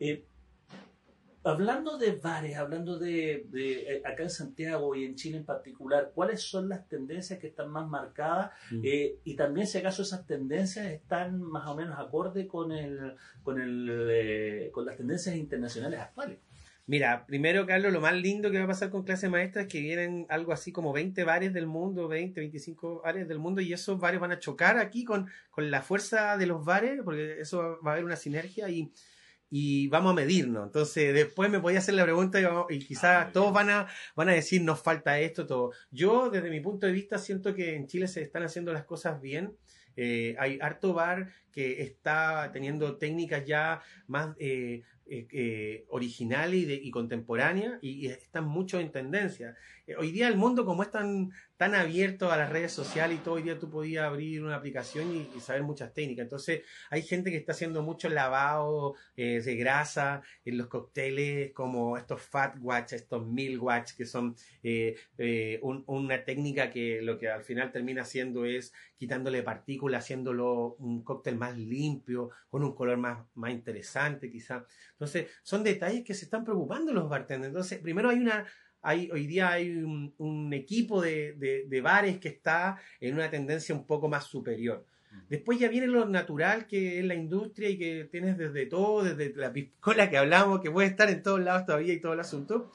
eh, 0.00 0.24
hablando 1.44 1.98
de 1.98 2.12
bares, 2.12 2.56
hablando 2.56 2.98
de, 2.98 3.46
de, 3.48 3.96
eh, 3.96 4.02
acá 4.04 4.22
en 4.22 4.30
Santiago 4.30 4.94
y 4.94 5.04
en 5.04 5.14
Chile 5.14 5.38
en 5.38 5.44
particular, 5.44 6.12
¿cuáles 6.14 6.42
son 6.42 6.68
las 6.68 6.88
tendencias 6.88 7.38
que 7.38 7.48
están 7.48 7.70
más 7.70 7.88
marcadas? 7.88 8.52
Mm. 8.70 8.80
Eh, 8.84 9.16
y 9.24 9.34
también 9.34 9.66
si 9.66 9.78
acaso 9.78 10.02
esas 10.02 10.26
tendencias 10.26 10.86
están 10.86 11.42
más 11.42 11.66
o 11.66 11.74
menos 11.74 11.98
acorde 11.98 12.46
con 12.46 12.72
el, 12.72 13.14
con 13.42 13.60
el, 13.60 14.08
eh, 14.10 14.70
con 14.72 14.86
las 14.86 14.96
tendencias 14.96 15.36
internacionales 15.36 16.00
actuales. 16.00 16.38
Mira, 16.86 17.26
primero, 17.26 17.64
Carlos, 17.64 17.92
lo 17.92 18.00
más 18.00 18.14
lindo 18.14 18.50
que 18.50 18.58
va 18.58 18.64
a 18.64 18.68
pasar 18.68 18.90
con 18.90 19.04
clase 19.04 19.28
maestra 19.28 19.62
es 19.62 19.68
que 19.68 19.80
vienen 19.80 20.26
algo 20.28 20.52
así 20.52 20.72
como 20.72 20.92
20 20.92 21.22
bares 21.22 21.52
del 21.52 21.66
mundo, 21.66 22.08
20, 22.08 22.40
25 22.40 23.02
bares 23.02 23.28
del 23.28 23.38
mundo, 23.38 23.60
y 23.60 23.72
esos 23.72 24.00
bares 24.00 24.20
van 24.20 24.32
a 24.32 24.40
chocar 24.40 24.78
aquí 24.78 25.04
con, 25.04 25.28
con 25.50 25.70
la 25.70 25.82
fuerza 25.82 26.36
de 26.36 26.46
los 26.46 26.64
bares, 26.64 27.00
porque 27.04 27.40
eso 27.40 27.78
va 27.86 27.92
a 27.92 27.94
haber 27.94 28.04
una 28.04 28.16
sinergia 28.16 28.68
y, 28.68 28.92
y 29.54 29.86
vamos 29.88 30.12
a 30.12 30.14
medirnos. 30.14 30.64
Entonces, 30.64 31.12
después 31.12 31.50
me 31.50 31.60
podía 31.60 31.78
hacer 31.80 31.92
la 31.94 32.04
pregunta 32.04 32.40
y, 32.40 32.44
vamos- 32.44 32.66
y 32.70 32.78
quizás 32.78 33.26
Ah, 33.28 33.30
todos 33.34 33.52
van 33.52 33.68
a, 33.68 33.86
van 34.16 34.30
a 34.30 34.32
decir 34.32 34.62
nos 34.62 34.80
falta 34.80 35.20
esto, 35.20 35.46
todo. 35.46 35.72
Yo, 35.90 36.30
desde 36.30 36.48
mi 36.48 36.60
punto 36.60 36.86
de 36.86 36.92
vista, 36.92 37.18
siento 37.18 37.54
que 37.54 37.74
en 37.76 37.86
Chile 37.86 38.08
se 38.08 38.22
están 38.22 38.42
haciendo 38.44 38.72
las 38.72 38.84
cosas 38.84 39.20
bien. 39.20 39.54
Eh, 39.94 40.34
hay 40.38 40.58
harto 40.62 40.94
bar 40.94 41.28
que 41.52 41.82
está 41.82 42.50
teniendo 42.50 42.96
técnicas 42.96 43.44
ya 43.44 43.82
más 44.06 44.34
eh, 44.38 44.84
eh, 45.04 45.84
originales 45.88 46.66
y, 46.82 46.90
contemporáneas 46.90 47.78
y, 47.82 48.06
y 48.06 48.06
están 48.06 48.46
mucho 48.46 48.80
en 48.80 48.90
tendencia. 48.90 49.54
Hoy 49.98 50.12
día 50.12 50.28
el 50.28 50.36
mundo 50.36 50.64
como 50.64 50.82
es 50.82 50.90
tan, 50.90 51.30
tan 51.62 51.76
abierto 51.76 52.32
a 52.32 52.36
las 52.36 52.50
redes 52.50 52.72
sociales 52.72 53.18
y 53.20 53.22
todo, 53.22 53.36
hoy 53.36 53.42
día 53.42 53.56
tú 53.56 53.70
podías 53.70 54.04
abrir 54.04 54.42
una 54.42 54.56
aplicación 54.56 55.14
y, 55.14 55.38
saber 55.38 55.62
muchas 55.62 55.94
técnicas. 55.94 56.24
Entonces 56.24 56.62
hay 56.90 57.02
gente 57.02 57.30
que 57.30 57.36
está 57.36 57.52
haciendo 57.52 57.84
mucho 57.84 58.08
lavado 58.08 58.96
eh, 59.16 59.40
de 59.40 59.54
grasa 59.54 60.22
en 60.44 60.58
los 60.58 60.66
cócteles 60.66 61.52
como 61.52 61.96
estos 61.96 62.20
fat 62.20 62.56
watch, 62.60 62.94
estos 62.94 63.24
meal 63.28 63.60
watch 63.60 63.92
que 63.92 64.06
son 64.06 64.34
eh, 64.64 64.96
eh, 65.18 65.60
un- 65.62 65.84
una 65.86 66.24
técnica 66.24 66.68
que 66.68 67.00
lo 67.00 67.16
que 67.16 67.28
al 67.28 67.44
final 67.44 67.70
termina 67.70 68.02
haciendo 68.02 68.44
es 68.44 68.72
quitándole 68.96 69.42
partículas, 69.44 70.04
haciéndolo 70.04 70.74
un 70.78 71.02
cóctel 71.04 71.36
más 71.36 71.56
limpio, 71.56 72.30
con 72.50 72.62
un 72.62 72.74
color 72.74 72.96
más, 72.98 73.24
más 73.34 73.52
interesante 73.52 74.30
quizá. 74.30 74.64
Entonces, 74.92 75.28
son 75.42 75.64
detalles 75.64 76.04
que 76.04 76.14
se 76.14 76.24
están 76.24 76.44
preocupando 76.44 76.92
los 76.92 77.08
bartenders. 77.08 77.48
Entonces, 77.48 77.78
primero 77.80 78.10
hay 78.10 78.18
una, 78.18 78.46
hay, 78.82 79.10
hoy 79.10 79.26
día 79.26 79.50
hay 79.52 79.70
un, 79.70 80.12
un 80.18 80.52
equipo 80.52 81.00
de, 81.00 81.32
de- 81.34 81.64
de 81.66 81.80
bares 81.80 82.18
que 82.18 82.28
está 82.28 82.78
en 83.00 83.14
una 83.14 83.30
tendencia 83.30 83.74
un 83.74 83.86
poco 83.86 84.08
más 84.08 84.24
superior. 84.24 84.84
Después 85.28 85.58
ya 85.58 85.68
viene 85.68 85.86
lo 85.86 86.06
natural 86.06 86.66
que 86.66 86.98
es 86.98 87.04
la 87.04 87.14
industria 87.14 87.68
y 87.68 87.76
que 87.76 88.08
tienes 88.10 88.38
desde 88.38 88.64
todo, 88.64 89.04
desde 89.04 89.34
la 89.38 89.52
piscola 89.52 90.08
que 90.08 90.16
hablamos, 90.16 90.60
que 90.62 90.70
puede 90.70 90.88
estar 90.88 91.10
en 91.10 91.22
todos 91.22 91.40
lados 91.40 91.66
todavía 91.66 91.92
y 91.92 92.00
todo 92.00 92.14
el 92.14 92.20
asunto. 92.20 92.72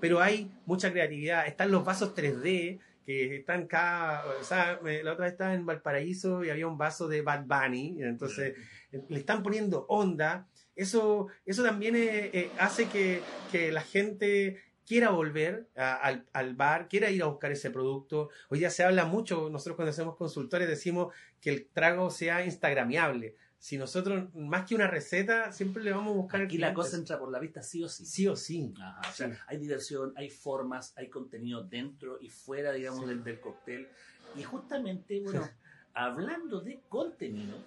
Pero 0.00 0.20
hay 0.20 0.50
mucha 0.66 0.92
creatividad. 0.92 1.46
Están 1.48 1.72
los 1.72 1.84
vasos 1.84 2.14
3D 2.14 2.78
que 3.04 3.36
están 3.36 3.62
acá. 3.64 4.22
O 4.40 4.44
sea, 4.44 4.78
la 5.02 5.12
otra 5.12 5.24
vez 5.24 5.32
estaba 5.32 5.52
en 5.52 5.66
Valparaíso 5.66 6.44
y 6.44 6.50
había 6.50 6.68
un 6.68 6.78
vaso 6.78 7.08
de 7.08 7.22
Bad 7.22 7.46
Bunny. 7.46 7.96
Entonces 8.02 8.54
eh, 8.92 9.02
le 9.08 9.18
están 9.18 9.42
poniendo 9.42 9.84
onda. 9.88 10.46
Eso, 10.76 11.26
eso 11.44 11.64
también 11.64 11.96
eh, 11.96 12.30
eh, 12.32 12.50
hace 12.58 12.86
que, 12.86 13.20
que 13.50 13.72
la 13.72 13.82
gente 13.82 14.58
quiera 14.90 15.10
volver 15.10 15.68
a- 15.76 15.94
al, 15.94 16.26
al 16.32 16.56
bar, 16.56 16.88
quiera 16.88 17.12
ir 17.12 17.22
a 17.22 17.26
buscar 17.26 17.52
ese 17.52 17.70
producto. 17.70 18.28
Hoy 18.48 18.58
día 18.58 18.70
se 18.70 18.82
habla 18.82 19.04
mucho, 19.04 19.48
nosotros 19.48 19.76
cuando 19.76 19.90
hacemos 19.90 20.16
consultores 20.16 20.66
decimos 20.66 21.14
que 21.40 21.50
el 21.50 21.68
trago 21.68 22.10
sea 22.10 22.44
instagramiable. 22.44 23.36
Si 23.60 23.78
nosotros, 23.78 24.34
más 24.34 24.66
que 24.66 24.74
una 24.74 24.88
receta, 24.88 25.52
siempre 25.52 25.84
le 25.84 25.92
vamos 25.92 26.12
a 26.14 26.16
buscar... 26.16 26.40
Aquí 26.42 26.58
la 26.58 26.74
cosa 26.74 26.96
entra 26.96 27.20
por 27.20 27.30
la 27.30 27.38
vista 27.38 27.62
sí 27.62 27.84
o 27.84 27.88
sí. 27.88 28.04
Sí 28.04 28.26
o 28.26 28.34
sí. 28.34 28.74
Ajá, 28.80 29.00
o 29.08 29.12
sea, 29.12 29.28
Sí. 29.28 29.34
hay 29.46 29.58
diversión, 29.58 30.12
hay 30.16 30.28
formas, 30.28 30.92
hay 30.96 31.08
contenido 31.08 31.62
dentro 31.62 32.18
y 32.20 32.28
fuera, 32.28 32.72
digamos, 32.72 33.02
Sí. 33.02 33.06
del, 33.10 33.22
del 33.22 33.38
cóctel. 33.38 33.86
Y 34.34 34.42
justamente, 34.42 35.20
bueno, 35.20 35.48
hablando 35.94 36.60
de 36.62 36.80
contenido, 36.88 37.58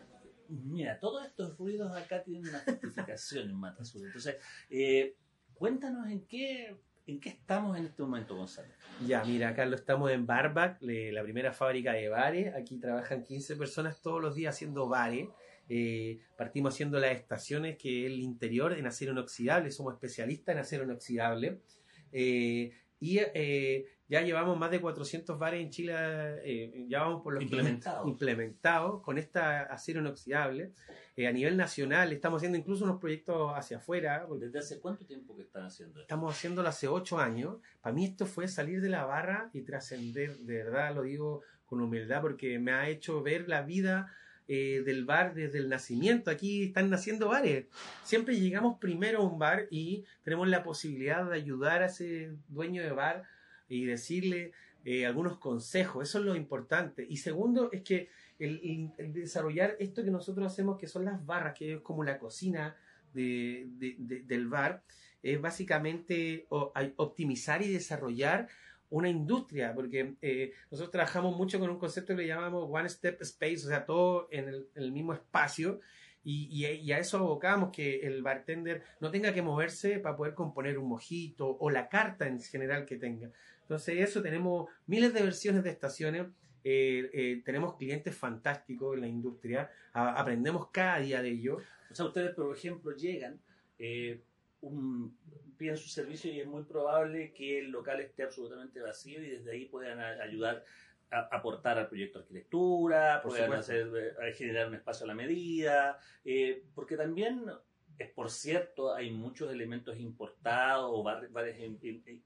mira, 0.49 0.99
todos 0.99 1.25
estos 1.25 1.57
ruidos 1.57 1.95
acá 1.95 2.21
tienen 2.21 2.49
una 2.49 2.59
justificación 2.59 3.49
en 3.49 3.55
Mata 3.55 3.85
Sur. 3.85 4.05
Entonces, 4.05 4.35
eh, 4.69 5.15
cuéntanos 5.53 6.07
en 6.09 6.25
qué, 6.25 6.75
en 7.05 7.19
qué 7.19 7.29
estamos 7.29 7.77
en 7.77 7.85
este 7.85 8.01
momento, 8.01 8.35
Gonzalo. 8.35 8.69
Ya, 9.05 9.23
mira, 9.25 9.53
Carlos, 9.55 9.81
estamos 9.81 10.11
en 10.11 10.25
Barback, 10.25 10.77
la 10.81 11.23
primera 11.23 11.51
fábrica 11.51 11.93
de 11.93 12.09
bares. 12.09 12.53
Aquí 12.55 12.77
trabajan 12.79 13.23
15 13.23 13.55
personas 13.55 14.01
todos 14.01 14.21
los 14.21 14.35
días 14.35 14.55
haciendo 14.55 14.87
bares. 14.87 15.27
Eh, 15.69 16.19
partimos 16.37 16.73
haciendo 16.73 16.99
las 16.99 17.11
estaciones, 17.11 17.77
que 17.77 18.05
es 18.05 18.11
el 18.11 18.19
interior 18.19 18.73
en 18.73 18.85
acero 18.87 19.11
inoxidable. 19.11 19.71
Somos 19.71 19.93
especialistas 19.93 20.53
en 20.53 20.59
acero 20.59 20.83
inoxidable. 20.83 21.61
Eh, 22.11 22.71
y 23.03 23.19
eh, 23.19 23.85
ya 24.07 24.21
llevamos 24.21 24.57
más 24.57 24.71
de 24.71 24.79
400 24.79 25.37
bares 25.37 25.61
en 25.61 25.69
Chile, 25.69 25.93
eh, 26.45 26.85
ya 26.87 27.01
vamos 27.01 27.21
por 27.21 27.33
los 27.33 27.43
Implementados. 27.43 28.03
500 28.03 28.07
implementados 28.07 29.01
con 29.01 29.17
esta 29.17 29.63
acero 29.63 29.99
inoxidable. 29.99 30.71
Eh, 31.17 31.27
a 31.27 31.33
nivel 31.33 31.57
nacional 31.57 32.13
estamos 32.13 32.39
haciendo 32.39 32.57
incluso 32.57 32.85
unos 32.85 33.01
proyectos 33.01 33.51
hacia 33.55 33.77
afuera, 33.77 34.25
¿Desde 34.39 34.59
hace 34.59 34.79
cuánto 34.79 35.05
tiempo 35.05 35.35
que 35.35 35.43
están 35.43 35.65
haciendo 35.65 35.99
esto? 35.99 36.01
Estamos 36.03 36.33
haciéndolo 36.33 36.69
hace 36.69 36.87
ocho 36.87 37.19
años. 37.19 37.57
Para 37.81 37.93
mí 37.93 38.05
esto 38.05 38.25
fue 38.25 38.47
salir 38.47 38.79
de 38.79 38.87
la 38.87 39.03
barra 39.03 39.49
y 39.51 39.63
trascender, 39.63 40.37
de 40.37 40.63
verdad 40.63 40.95
lo 40.95 41.03
digo 41.03 41.41
con 41.65 41.81
humildad, 41.81 42.21
porque 42.21 42.57
me 42.57 42.71
ha 42.71 42.87
hecho 42.87 43.21
ver 43.21 43.49
la 43.49 43.63
vida 43.63 44.13
eh, 44.47 44.83
del 44.85 45.05
bar 45.05 45.33
desde 45.33 45.59
el 45.59 45.69
nacimiento. 45.69 46.29
Aquí 46.29 46.63
están 46.63 46.89
naciendo 46.89 47.29
bares. 47.29 47.67
Siempre 48.03 48.39
llegamos 48.39 48.77
primero 48.79 49.19
a 49.19 49.23
un 49.23 49.39
bar 49.39 49.67
y 49.71 50.03
tenemos 50.23 50.47
la 50.47 50.63
posibilidad 50.63 51.29
de 51.29 51.35
ayudar 51.35 51.81
a 51.81 51.85
ese 51.85 52.31
dueño 52.49 52.83
de 52.83 52.91
bar 52.91 53.23
y 53.69 53.85
decirle, 53.85 54.51
eh, 54.85 55.05
algunos 55.05 55.37
consejos, 55.37 56.09
eso 56.09 56.19
es 56.19 56.25
lo 56.25 56.35
importante. 56.35 57.05
Y 57.09 57.17
segundo 57.17 57.69
es 57.71 57.83
que 57.83 58.09
el, 58.37 58.91
desarrollar 59.13 59.77
esto 59.79 60.03
que 60.03 60.11
nosotros 60.11 60.51
hacemos, 60.51 60.77
que 60.77 60.87
son 60.87 61.05
las 61.05 61.25
barras, 61.25 61.57
que 61.57 61.75
es 61.75 61.81
como 61.81 62.03
la 62.03 62.19
cocina 62.19 62.75
del 63.13 64.47
bar, 64.49 64.83
es 65.21 65.39
básicamente 65.39 66.47
optimizar 66.49 67.61
y 67.61 67.71
desarrollar 67.71 68.49
una 68.93 69.09
industria, 69.09 69.73
porque 69.73 70.13
eh, 70.21 70.53
nosotros 70.69 70.91
trabajamos 70.91 71.35
mucho 71.35 71.59
con 71.59 71.67
un 71.67 71.79
concepto 71.79 72.15
que 72.15 72.21
le 72.21 72.27
llamamos 72.27 72.69
One 72.71 72.87
Step 72.87 73.19
Space, 73.23 73.65
o 73.65 73.69
sea, 73.69 73.85
todo 73.85 74.27
en 74.29 74.67
el, 74.75 74.91
mismo 74.91 75.13
espacio, 75.13 75.79
y, 76.23 76.63
a 76.63 76.99
eso 76.99 77.17
abocamos, 77.17 77.71
que 77.71 78.01
el 78.01 78.21
bartender 78.21 78.83
no 78.99 79.09
tenga 79.09 79.33
que 79.33 79.41
moverse 79.41 79.97
para 79.97 80.15
poder 80.15 80.35
componer 80.35 80.77
un 80.77 80.89
mojito 80.89 81.57
o 81.59 81.71
la 81.71 81.89
carta 81.89 82.27
en 82.27 82.39
general 82.39 82.85
que 82.85 82.97
tenga. 82.97 83.31
Entonces, 83.61 83.99
eso 83.99 84.21
tenemos 84.21 84.69
miles 84.85 85.11
de 85.11 85.23
versiones 85.23 85.63
de 85.63 85.71
estaciones. 85.71 86.27
Eh, 86.63 87.09
eh, 87.13 87.41
tenemos 87.43 87.75
clientes 87.77 88.15
fantásticos 88.15 88.93
en 88.93 89.01
la 89.01 89.07
industria, 89.07 89.71
aprendemos 89.91 90.69
cada 90.69 90.99
día 90.99 91.21
de 91.23 91.29
ello. 91.29 91.57
O 91.89 91.95
sea, 91.95 92.05
ustedes, 92.05 92.35
por 92.35 92.55
ejemplo, 92.55 92.95
llegan, 92.95 93.39
un, 94.61 95.17
piden 95.63 95.77
su 95.77 95.87
servicio 95.87 96.29
y 96.29 96.41
es 96.41 96.45
muy 96.45 96.63
probable 96.63 97.31
que 97.31 97.59
el 97.59 97.71
local 97.71 98.01
esté 98.01 98.23
absolutamente 98.23 98.81
vacío 98.81 99.23
y 99.23 99.29
desde 99.29 99.51
ahí 99.51 99.65
puedan 99.65 99.97
ayudar 100.19 100.65
a 101.09 101.29
aportar 101.31 101.77
al 101.77 101.87
proyecto 101.87 102.19
de 102.19 102.23
arquitectura, 102.23 103.21
puedan 103.23 103.53
hacer, 103.53 103.87
eh, 104.21 104.33
generar 104.33 104.67
un 104.67 104.75
espacio 104.75 105.05
a 105.05 105.07
la 105.07 105.13
medida, 105.13 105.97
eh, 106.25 106.65
porque 106.75 106.97
también 106.97 107.45
es 107.97 108.09
por 108.09 108.29
cierto, 108.29 108.93
hay 108.93 109.11
muchos 109.11 109.53
elementos 109.53 109.97
importados 109.97 110.91
o 110.93 111.01
varios 111.01 111.57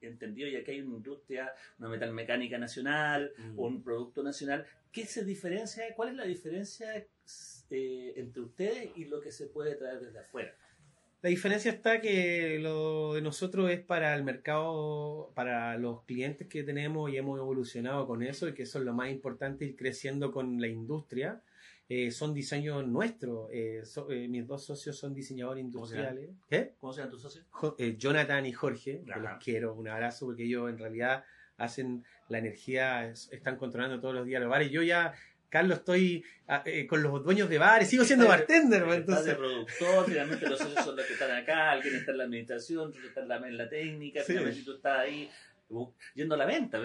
entendidos, 0.01 0.51
y 0.51 0.55
aquí 0.55 0.71
hay 0.71 0.81
una 0.81 0.95
industria, 0.95 1.53
una 1.77 1.89
metalmecánica 1.89 2.57
nacional, 2.57 3.33
mm. 3.37 3.59
un 3.59 3.83
producto 3.83 4.23
nacional. 4.23 4.65
¿Qué 4.91 5.05
se 5.05 5.23
diferencia? 5.23 5.83
¿Cuál 5.95 6.09
es 6.09 6.15
la 6.15 6.23
diferencia 6.23 6.95
eh, 7.69 8.13
entre 8.15 8.41
ustedes 8.41 8.97
y 8.97 9.05
lo 9.05 9.21
que 9.21 9.31
se 9.31 9.45
puede 9.45 9.75
traer 9.75 9.99
desde 9.99 10.17
afuera? 10.17 10.55
La 11.21 11.29
diferencia 11.29 11.71
está 11.71 11.99
que 11.99 12.59
lo 12.61 13.15
de 13.15 13.21
nosotros 13.21 13.71
es 13.71 13.79
para 13.79 14.13
el 14.13 14.23
mercado, 14.23 15.31
para 15.33 15.75
los 15.77 16.03
clientes 16.03 16.47
que 16.47 16.63
tenemos 16.63 17.09
y 17.11 17.17
hemos 17.17 17.39
evolucionado 17.39 18.05
con 18.05 18.21
eso 18.21 18.47
y 18.47 18.53
que 18.53 18.63
eso 18.63 18.77
es 18.77 18.85
lo 18.85 18.93
más 18.93 19.09
importante, 19.09 19.65
ir 19.65 19.75
creciendo 19.75 20.31
con 20.31 20.61
la 20.61 20.67
industria. 20.67 21.41
Eh, 21.89 22.11
son 22.11 22.33
diseños 22.33 22.85
nuestros. 22.85 23.49
Eh, 23.51 23.81
eh, 24.09 24.27
mis 24.27 24.45
dos 24.45 24.65
socios 24.65 24.95
son 24.97 25.13
diseñadores 25.15 25.63
industriales. 25.63 26.29
¿Qué? 26.49 26.75
¿Cómo 26.79 26.93
se 26.93 26.99
llaman 26.99 27.11
tus 27.11 27.21
socios? 27.23 27.45
Jonathan 27.97 28.45
y 28.45 28.51
Jorge, 28.51 29.01
que 29.05 29.19
los 29.19 29.43
quiero. 29.43 29.73
Un 29.73 29.87
abrazo 29.87 30.27
porque 30.27 30.43
ellos 30.43 30.69
en 30.69 30.77
realidad 30.77 31.23
hacen 31.57 32.03
la 32.29 32.37
energía, 32.37 33.09
están 33.09 33.55
controlando 33.55 33.99
todos 33.99 34.13
los 34.13 34.25
días 34.25 34.41
los 34.41 34.51
bares. 34.51 34.69
Yo 34.69 34.83
ya 34.83 35.13
Carlos, 35.49 35.79
estoy 35.79 36.23
ah, 36.47 36.63
eh, 36.65 36.85
con 36.87 37.01
los 37.01 37.23
dueños 37.23 37.49
de 37.49 37.57
bares, 37.57 37.89
sigo 37.89 38.03
siendo 38.03 38.27
bartender. 38.27 38.83
Entonces... 38.83 39.25
de 39.25 39.35
productor, 39.35 40.05
finalmente 40.05 40.49
los 40.49 40.59
socios 40.59 40.83
son 40.83 40.95
los 40.95 41.05
que 41.05 41.13
están 41.13 41.31
acá, 41.31 41.71
alguien 41.71 41.95
está 41.95 42.11
en 42.11 42.17
la 42.17 42.23
administración, 42.25 42.91
tú 42.91 42.99
estás 43.07 43.23
en 43.23 43.57
la, 43.57 43.69
técnica, 43.69 44.21
finalmente 44.25 44.61
tú 44.63 44.75
estás 44.75 44.99
ahí 44.99 45.29
uh, 45.69 45.89
yendo 46.15 46.35
a 46.35 46.37
la 46.37 46.45
venta, 46.45 46.79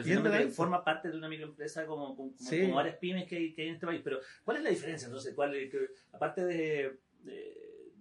forma 0.51 0.85
parte 0.85 1.11
de 1.11 1.17
una 1.17 1.29
microempresa 1.29 1.87
como, 1.87 2.17
como, 2.17 2.33
varias 2.75 2.97
pymes 2.97 3.27
que 3.27 3.37
hay, 3.37 3.53
que 3.53 3.63
hay, 3.63 3.69
en 3.69 3.75
este 3.75 3.87
país. 3.87 4.01
Pero, 4.05 4.21
¿cuál 4.45 4.59
es 4.59 4.63
la 4.63 4.71
diferencia? 4.71 5.07
Entonces, 5.07 5.35
¿cuál, 5.35 5.55
aparte 6.13 6.45
de, 6.45 6.99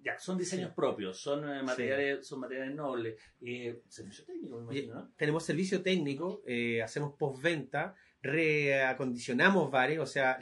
ya, 0.04 0.18
son 0.20 0.38
diseños 0.38 0.74
propios, 0.74 1.20
son 1.20 1.48
eh, 1.50 1.64
materiales, 1.64 2.26
son 2.26 2.40
materiales 2.40 2.76
nobles. 2.76 3.20
Eh, 3.42 3.82
servicio 3.88 4.26
técnico, 4.26 4.58
me 4.58 4.64
imagino, 4.64 4.96
¿no? 4.96 5.12
Tenemos 5.16 5.44
servicio 5.44 5.82
técnico, 5.82 6.42
eh, 6.46 6.82
hacemos 6.82 7.14
postventa 7.18 7.96
reacondicionamos 8.22 9.72
bares, 9.72 10.00
o 10.00 10.06
sea, 10.06 10.38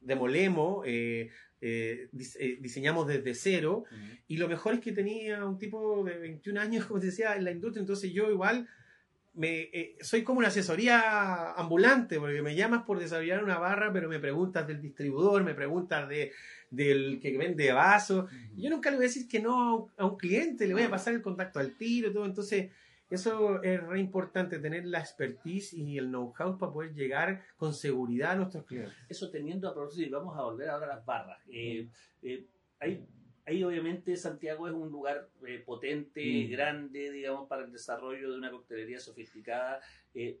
demolemos, 0.00 0.84
eh, 0.86 1.30
eh, 1.60 2.08
eh, 2.12 2.58
diseñamos 2.60 3.06
desde 3.06 3.34
cero. 3.34 3.84
Y 4.26 4.36
lo 4.36 4.48
mejor 4.48 4.74
es 4.74 4.80
que 4.80 4.92
tenía 4.92 5.44
un 5.44 5.58
tipo 5.58 6.04
de 6.04 6.18
21 6.18 6.60
años, 6.60 6.84
como 6.86 7.00
decía, 7.00 7.36
en 7.36 7.44
la 7.44 7.52
industria, 7.52 7.80
entonces 7.80 8.12
yo 8.12 8.30
igual 8.30 8.68
me, 9.34 9.70
soy 10.00 10.24
como 10.24 10.40
una 10.40 10.48
asesoría 10.48 11.52
ambulante, 11.52 12.18
porque 12.18 12.42
me 12.42 12.56
llamas 12.56 12.82
por 12.82 12.98
desarrollar 12.98 13.44
una 13.44 13.58
barra, 13.58 13.92
pero 13.92 14.08
me 14.08 14.18
preguntas 14.18 14.66
del 14.66 14.82
distribuidor, 14.82 15.44
me 15.44 15.54
preguntas 15.54 16.08
de, 16.08 16.32
del 16.70 17.20
que 17.20 17.38
vende 17.38 17.70
vasos. 17.70 18.28
Yo 18.56 18.68
nunca 18.68 18.90
le 18.90 18.96
voy 18.96 19.04
a 19.04 19.08
decir 19.08 19.28
que 19.28 19.38
no 19.38 19.92
a 19.96 20.06
un 20.06 20.16
cliente, 20.16 20.66
le 20.66 20.74
voy 20.74 20.82
a 20.82 20.90
pasar 20.90 21.14
el 21.14 21.22
contacto 21.22 21.60
al 21.60 21.76
tiro, 21.76 22.12
todo. 22.12 22.24
Entonces, 22.26 22.70
eso 23.10 23.62
es 23.62 23.82
re 23.82 24.00
importante, 24.00 24.58
tener 24.58 24.84
la 24.86 25.00
expertise 25.00 25.72
y 25.72 25.96
el 25.96 26.08
know-how 26.08 26.58
para 26.58 26.72
poder 26.72 26.94
llegar 26.94 27.42
con 27.56 27.72
seguridad 27.72 28.32
a 28.32 28.36
nuestros 28.36 28.64
clientes. 28.64 28.94
Eso 29.08 29.30
teniendo 29.30 29.68
a 29.68 29.74
propósito, 29.74 30.06
y 30.06 30.10
vamos 30.10 30.36
a 30.36 30.42
volver 30.42 30.68
ahora 30.68 30.86
a 30.86 30.96
las 30.96 31.04
barras. 31.04 31.38
Eh, 31.50 31.88
eh, 32.22 32.46
ahí, 33.48 33.64
obviamente 33.64 34.16
Santiago 34.16 34.68
es 34.68 34.74
un 34.74 34.90
lugar 34.90 35.28
eh, 35.46 35.62
potente, 35.64 36.22
mm. 36.22 36.50
grande, 36.50 37.10
digamos, 37.10 37.48
para 37.48 37.64
el 37.64 37.72
desarrollo 37.72 38.30
de 38.30 38.38
una 38.38 38.50
coctelería 38.50 39.00
sofisticada, 39.00 39.80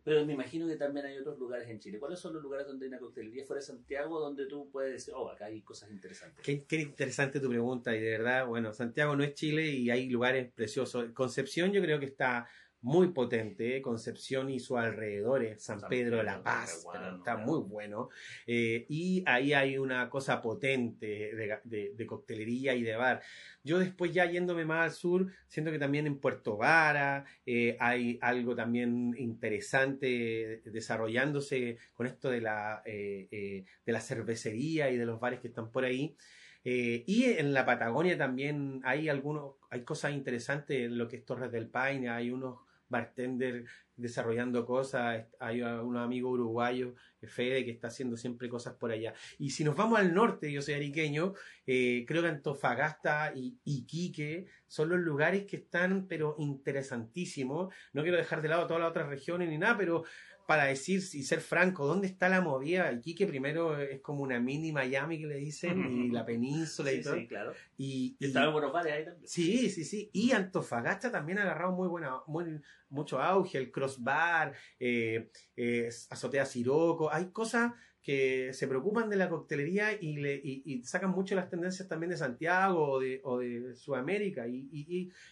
pero 0.04 0.26
me 0.26 0.32
imagino 0.32 0.66
que 0.66 0.76
también 0.76 1.06
hay 1.06 1.18
otros 1.18 1.38
lugares 1.38 1.68
en 1.68 1.78
Chile. 1.78 1.98
¿Cuáles 1.98 2.18
son 2.18 2.34
los 2.34 2.42
lugares 2.42 2.66
donde 2.66 2.86
hay 2.86 2.88
una 2.88 2.98
coctelería 2.98 3.44
fuera 3.44 3.60
de 3.60 3.66
Santiago 3.66 4.18
donde 4.18 4.46
tú 4.46 4.68
puedes 4.70 4.92
decir, 4.92 5.14
oh, 5.16 5.28
acá 5.28 5.46
hay 5.46 5.60
cosas 5.62 5.90
interesantes? 5.90 6.44
Qué, 6.44 6.64
qué 6.64 6.80
interesante 6.80 7.38
tu 7.38 7.48
pregunta 7.48 7.94
y 7.94 8.00
de 8.00 8.10
verdad, 8.10 8.46
bueno, 8.46 8.72
Santiago 8.72 9.14
no 9.14 9.22
es 9.22 9.34
Chile 9.34 9.68
y 9.68 9.90
hay 9.90 10.08
lugares 10.08 10.50
preciosos. 10.52 11.10
Concepción 11.12 11.72
yo 11.72 11.80
creo 11.80 12.00
que 12.00 12.06
está 12.06 12.48
muy 12.80 13.08
potente, 13.08 13.76
¿eh? 13.76 13.82
Concepción 13.82 14.50
y 14.50 14.60
sus 14.60 14.78
alrededores, 14.78 15.62
San, 15.62 15.80
Pedro 15.88 16.18
de 16.18 16.22
la 16.22 16.42
Paz, 16.42 16.86
está 17.16 17.36
muy 17.36 17.60
bueno. 17.60 18.08
Eh, 18.46 18.86
y 18.88 19.24
ahí 19.26 19.52
hay 19.52 19.78
una 19.78 20.08
cosa 20.08 20.40
potente 20.40 21.34
de, 21.64 22.06
coctelería 22.06 22.74
y 22.74 22.82
de 22.82 22.94
bar. 22.94 23.20
Yo 23.64 23.78
después 23.78 24.12
ya 24.12 24.26
yéndome 24.26 24.64
más 24.64 24.84
al 24.84 24.92
sur, 24.92 25.32
siento 25.48 25.72
que 25.72 25.78
también 25.78 26.06
en 26.06 26.20
Puerto 26.20 26.56
Vara 26.56 27.24
eh, 27.44 27.76
hay 27.80 28.18
algo 28.22 28.54
también 28.54 29.14
interesante 29.18 30.62
desarrollándose 30.64 31.78
con 31.92 32.06
esto 32.06 32.30
de 32.30 32.40
la, 32.40 32.82
de 32.84 33.64
la 33.86 34.00
cervecería 34.00 34.90
y 34.90 34.96
de 34.96 35.06
los 35.06 35.20
bares 35.20 35.40
que 35.40 35.48
están 35.48 35.70
por 35.72 35.84
ahí. 35.84 36.16
y 36.62 37.24
en 37.24 37.52
la 37.52 37.66
Patagonia 37.66 38.16
también 38.16 38.80
hay 38.84 39.08
algunos, 39.08 39.56
hay 39.70 39.82
cosas 39.82 40.12
interesantes 40.12 40.86
en 40.86 40.96
lo 40.96 41.08
que 41.08 41.16
es 41.16 41.24
Torres 41.24 41.50
del 41.50 41.68
Paine, 41.68 42.08
hay 42.08 42.30
unos 42.30 42.67
bartender 42.88 43.64
desarrollando 43.96 44.64
cosas, 44.64 45.26
hay 45.40 45.60
un 45.60 45.96
amigo 45.96 46.30
uruguayo, 46.30 46.94
Fede, 47.22 47.64
que 47.64 47.72
está 47.72 47.88
haciendo 47.88 48.16
siempre 48.16 48.48
cosas 48.48 48.74
por 48.74 48.92
allá. 48.92 49.12
Y 49.38 49.50
si 49.50 49.64
nos 49.64 49.74
vamos 49.74 49.98
al 49.98 50.14
norte, 50.14 50.52
yo 50.52 50.62
soy 50.62 50.74
ariqueño, 50.74 51.34
eh, 51.66 52.04
creo 52.06 52.22
que 52.22 52.28
Antofagasta 52.28 53.32
y 53.34 53.58
Iquique 53.64 54.46
son 54.68 54.90
los 54.90 55.00
lugares 55.00 55.46
que 55.46 55.56
están, 55.56 56.06
pero 56.06 56.36
interesantísimos. 56.38 57.74
No 57.92 58.02
quiero 58.02 58.16
dejar 58.16 58.40
de 58.40 58.48
lado 58.48 58.66
todas 58.68 58.82
las 58.82 58.90
otras 58.90 59.08
regiones 59.08 59.48
ni 59.48 59.58
nada, 59.58 59.76
pero 59.76 60.04
para 60.48 60.64
decir 60.64 61.02
y 61.12 61.24
ser 61.24 61.42
franco, 61.42 61.86
¿dónde 61.86 62.06
está 62.06 62.30
la 62.30 62.40
movida? 62.40 62.90
Iquique 62.90 63.26
primero 63.26 63.78
es 63.78 64.00
como 64.00 64.22
una 64.22 64.40
mini 64.40 64.72
Miami 64.72 65.18
que 65.18 65.26
le 65.26 65.34
dicen, 65.34 66.06
y 66.06 66.08
la 66.08 66.24
península 66.24 66.90
y 66.90 67.02
todo. 67.02 67.16
Sí, 67.16 67.26
claro. 67.26 67.52
Y, 67.76 68.16
y, 68.18 68.28
y 68.28 68.32
buenos 68.32 68.72
bares 68.72 68.94
ahí 68.94 69.04
también. 69.04 69.28
Sí, 69.28 69.68
sí, 69.68 69.84
sí. 69.84 70.08
Y 70.10 70.32
Antofagasta 70.32 71.12
también 71.12 71.38
ha 71.38 71.42
agarrado 71.42 71.72
muy 71.72 71.86
buena, 71.86 72.22
muy, 72.26 72.62
mucho 72.88 73.20
auge, 73.20 73.58
el 73.58 73.70
crossbar, 73.70 74.54
eh, 74.80 75.30
eh, 75.54 75.90
azotea 76.08 76.46
Siroco, 76.46 77.12
hay 77.12 77.26
cosas 77.26 77.74
que 78.08 78.54
se 78.54 78.66
preocupan 78.66 79.10
de 79.10 79.16
la 79.16 79.28
coctelería 79.28 79.92
y, 79.92 80.16
le, 80.16 80.40
y, 80.42 80.82
sacan 80.82 81.10
mucho 81.10 81.34
las 81.34 81.50
tendencias 81.50 81.88
también 81.88 82.08
de 82.08 82.16
Santiago 82.16 82.92
o 82.92 83.00
de, 83.00 83.20
o 83.22 83.38
de 83.38 83.76
Sudamérica 83.76 84.48
y, 84.48 84.66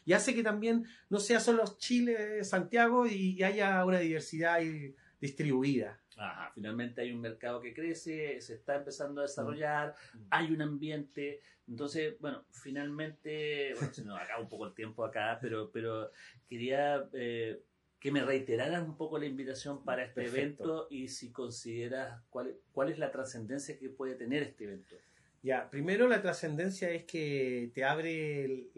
y, 0.04 0.12
hace 0.12 0.34
que 0.34 0.42
también 0.42 0.84
no 1.08 1.18
sea 1.18 1.40
solo 1.40 1.64
Chile, 1.78 2.44
Santiago 2.44 3.06
y, 3.06 3.42
haya 3.42 3.82
una 3.82 3.98
diversidad 3.98 4.60
y, 4.60 4.94
distribuida. 5.20 6.00
Ajá, 6.16 6.50
finalmente 6.54 7.00
hay 7.00 7.12
un 7.12 7.20
mercado 7.20 7.60
que 7.60 7.74
crece, 7.74 8.40
se 8.40 8.54
está 8.54 8.76
empezando 8.76 9.20
a 9.20 9.24
desarrollar, 9.24 9.94
mm. 10.14 10.18
hay 10.30 10.52
un 10.52 10.62
ambiente. 10.62 11.40
Entonces, 11.68 12.14
bueno, 12.20 12.44
finalmente, 12.50 13.74
bueno, 13.74 13.92
se 13.92 14.04
nos 14.04 14.20
acaba 14.20 14.40
un 14.40 14.48
poco 14.48 14.66
el 14.66 14.74
tiempo 14.74 15.04
acá, 15.04 15.38
pero, 15.40 15.70
pero 15.72 16.10
quería 16.48 17.08
eh, 17.12 17.60
que 17.98 18.12
me 18.12 18.24
reiteraras 18.24 18.86
un 18.86 18.96
poco 18.96 19.18
la 19.18 19.26
invitación 19.26 19.84
para 19.84 20.04
este 20.04 20.26
evento 20.26 20.86
y 20.90 21.08
si 21.08 21.32
consideras 21.32 22.22
cuál, 22.30 22.56
cuál 22.72 22.90
es 22.90 22.98
la 22.98 23.10
trascendencia 23.10 23.78
que 23.78 23.88
puede 23.88 24.14
tener 24.14 24.42
este 24.42 24.64
evento. 24.64 24.96
Ya, 25.42 25.70
primero 25.70 26.08
la 26.08 26.22
trascendencia 26.22 26.90
es 26.90 27.04
que 27.04 27.70
te 27.72 27.84
abre 27.84 28.44
el, 28.44 28.70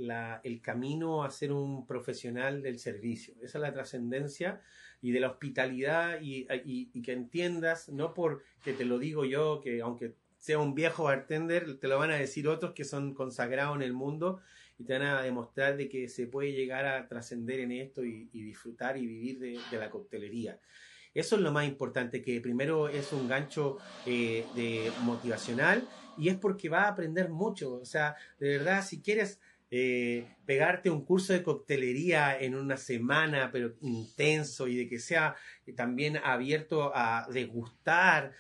el 0.43 0.61
camino 0.61 1.25
a 1.25 1.31
ser 1.31 1.53
un 1.53 1.87
profesional 1.87 2.63
del 2.63 2.79
servicio. 2.79 3.35
Esa 3.43 3.59
es 3.59 3.63
la 3.63 3.73
trascendencia 3.73 4.61
y 5.01 5.13
de 5.13 5.21
la 5.21 5.31
hospitalidad 5.31 6.19
y, 6.21 6.47
que 7.03 7.13
entiendas, 7.13 7.89
no 7.89 8.15
porque 8.15 8.73
te 8.73 8.85
lo 8.85 8.99
digo 8.99 9.25
yo, 9.25 9.61
que 9.61 9.81
aunque 9.81 10.15
sea 10.39 10.59
un 10.59 10.75
viejo 10.75 11.05
bartender, 11.05 11.79
te 11.79 11.89
lo 11.89 11.99
van 11.99 12.11
a 12.11 12.17
decir 12.17 12.49
otros 12.49 12.73
que 12.73 12.85
son 12.85 13.15
consagrados 13.15 13.77
en 13.77 13.83
el 13.83 13.93
mundo 13.93 14.41
y 14.79 14.85
te 14.85 14.93
van 14.99 15.03
a 15.03 15.23
demostrar 15.23 15.77
de 15.77 15.89
que 15.89 16.09
se 16.09 16.27
puede 16.27 16.53
llegar 16.53 16.87
a 16.87 17.09
trascender 17.09 17.61
en 17.61 17.73
esto 17.73 18.05
y, 18.05 18.25
disfrutar 18.33 18.97
y 18.97 19.07
vivir 19.07 19.39
de, 19.39 19.79
la 19.79 19.91
coctelería. 19.91 20.59
eso 21.15 21.37
es 21.37 21.43
lo 21.43 21.53
más 21.53 21.67
importante, 21.67 22.23
que 22.23 22.41
primero 22.41 22.89
es 22.89 23.13
un 23.13 23.29
gancho 23.29 23.79
eh, 24.07 24.45
de 24.55 24.91
motivacional 25.03 25.87
y 26.17 26.29
es 26.29 26.37
porque 26.37 26.69
va 26.69 26.85
a 26.85 26.89
aprender 26.89 27.29
mucho. 27.31 27.75
O 27.75 27.85
sea, 27.85 28.17
de 28.39 28.59
verdad, 28.59 28.85
si 28.85 29.01
quieres 29.01 29.41
eh, 29.71 30.27
pegarte 30.47 30.89
un 30.89 31.05
curso 31.05 31.35
de 31.35 31.43
coctelería 31.43 32.39
en 32.41 32.55
una 32.55 32.79
semana, 32.79 33.51
pero 33.53 33.75
intenso 33.83 34.67
y 34.67 34.77
de 34.77 34.89
que 34.89 34.99
sea 34.99 35.37
también 35.77 36.17
abierto 36.17 36.91
a 36.95 37.29
degustar, 37.31 38.33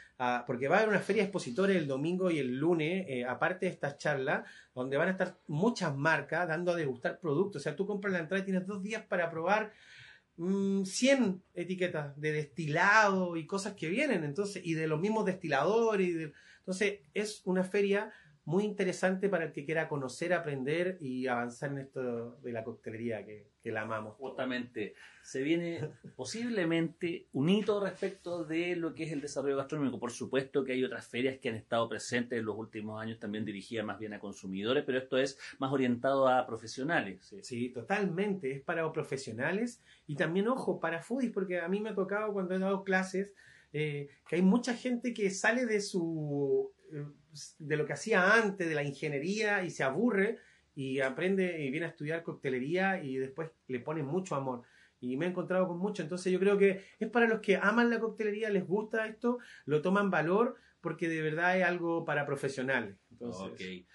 porque 0.46 0.68
va 0.68 0.76
a 0.76 0.78
haber 0.78 0.88
una 0.88 1.00
feria 1.00 1.22
de 1.22 1.26
expositores 1.26 1.76
el 1.76 1.86
domingo 1.86 2.30
y 2.30 2.38
el 2.38 2.56
lunes, 2.56 3.04
eh, 3.08 3.26
aparte 3.26 3.66
de 3.66 3.72
estas 3.72 3.98
charlas, 3.98 4.48
donde 4.74 4.96
van 4.96 5.08
a 5.08 5.12
estar 5.12 5.38
muchas 5.46 5.94
marcas 5.94 6.48
dando 6.48 6.72
a 6.72 6.76
degustar 6.76 7.20
productos. 7.20 7.60
O 7.60 7.62
sea, 7.62 7.76
tú 7.76 7.86
compras 7.86 8.14
la 8.14 8.20
entrada 8.20 8.42
y 8.42 8.46
tienes 8.46 8.66
dos 8.66 8.82
días 8.82 9.04
para 9.04 9.30
probar 9.30 9.72
100 10.38 10.84
mm, 11.20 11.42
etiquetas 11.54 12.18
de 12.18 12.32
destilado 12.32 13.36
y 13.36 13.46
cosas 13.46 13.74
que 13.74 13.88
vienen, 13.88 14.24
entonces, 14.24 14.64
y 14.64 14.74
de 14.74 14.86
los 14.86 14.98
mismos 14.98 15.26
destiladores. 15.26 16.32
entonces, 16.60 17.00
es 17.12 17.42
una 17.44 17.64
feria 17.64 18.10
muy 18.48 18.64
interesante 18.64 19.28
para 19.28 19.44
el 19.44 19.52
que 19.52 19.66
quiera 19.66 19.90
conocer, 19.90 20.32
aprender 20.32 20.96
y 21.02 21.26
avanzar 21.26 21.70
en 21.70 21.78
esto 21.80 22.38
de 22.40 22.50
la 22.50 22.64
coctelería 22.64 23.22
que, 23.22 23.50
que 23.62 23.70
la 23.70 23.82
amamos. 23.82 24.16
Justamente, 24.16 24.94
se 25.22 25.42
viene 25.42 25.90
posiblemente 26.16 27.26
un 27.34 27.50
hito 27.50 27.78
respecto 27.78 28.44
de 28.44 28.74
lo 28.74 28.94
que 28.94 29.04
es 29.04 29.12
el 29.12 29.20
desarrollo 29.20 29.58
gastronómico. 29.58 30.00
Por 30.00 30.12
supuesto 30.12 30.64
que 30.64 30.72
hay 30.72 30.82
otras 30.82 31.06
ferias 31.06 31.36
que 31.38 31.50
han 31.50 31.56
estado 31.56 31.90
presentes 31.90 32.38
en 32.38 32.46
los 32.46 32.56
últimos 32.56 33.02
años, 33.02 33.18
también 33.18 33.44
dirigidas 33.44 33.84
más 33.84 33.98
bien 33.98 34.14
a 34.14 34.18
consumidores, 34.18 34.82
pero 34.86 34.96
esto 34.96 35.18
es 35.18 35.38
más 35.58 35.70
orientado 35.70 36.26
a 36.26 36.46
profesionales. 36.46 37.34
Sí, 37.42 37.68
totalmente, 37.68 38.50
es 38.50 38.62
para 38.62 38.90
profesionales 38.90 39.82
y 40.06 40.16
también, 40.16 40.48
ojo, 40.48 40.80
para 40.80 41.02
foodies, 41.02 41.32
porque 41.32 41.60
a 41.60 41.68
mí 41.68 41.80
me 41.80 41.90
ha 41.90 41.94
tocado 41.94 42.32
cuando 42.32 42.54
he 42.54 42.58
dado 42.58 42.82
clases 42.82 43.34
eh, 43.74 44.08
que 44.26 44.36
hay 44.36 44.42
mucha 44.42 44.72
gente 44.72 45.12
que 45.12 45.28
sale 45.28 45.66
de 45.66 45.82
su 45.82 46.72
eh, 46.90 47.04
de 47.58 47.76
lo 47.76 47.86
que 47.86 47.92
hacía 47.92 48.34
antes, 48.34 48.68
de 48.68 48.74
la 48.74 48.82
ingeniería, 48.82 49.64
y 49.64 49.70
se 49.70 49.84
aburre 49.84 50.38
y 50.74 51.00
aprende 51.00 51.62
y 51.62 51.70
viene 51.70 51.86
a 51.86 51.90
estudiar 51.90 52.22
coctelería 52.22 53.02
y 53.02 53.16
después 53.16 53.50
le 53.66 53.80
pone 53.80 54.02
mucho 54.02 54.34
amor. 54.34 54.62
Y 55.00 55.16
me 55.16 55.26
he 55.26 55.28
encontrado 55.28 55.66
con 55.68 55.78
mucho. 55.78 56.02
Entonces 56.02 56.32
yo 56.32 56.38
creo 56.38 56.58
que 56.58 56.84
es 56.98 57.08
para 57.10 57.26
los 57.26 57.40
que 57.40 57.56
aman 57.56 57.90
la 57.90 58.00
coctelería, 58.00 58.50
les 58.50 58.66
gusta 58.66 59.06
esto, 59.06 59.38
lo 59.64 59.82
toman 59.82 60.10
valor 60.10 60.56
porque 60.80 61.08
de 61.08 61.22
verdad 61.22 61.58
es 61.58 61.64
algo 61.64 62.04
para 62.04 62.26
profesionales. 62.26 62.96
Entonces... 63.10 63.42
Ok. 63.42 63.86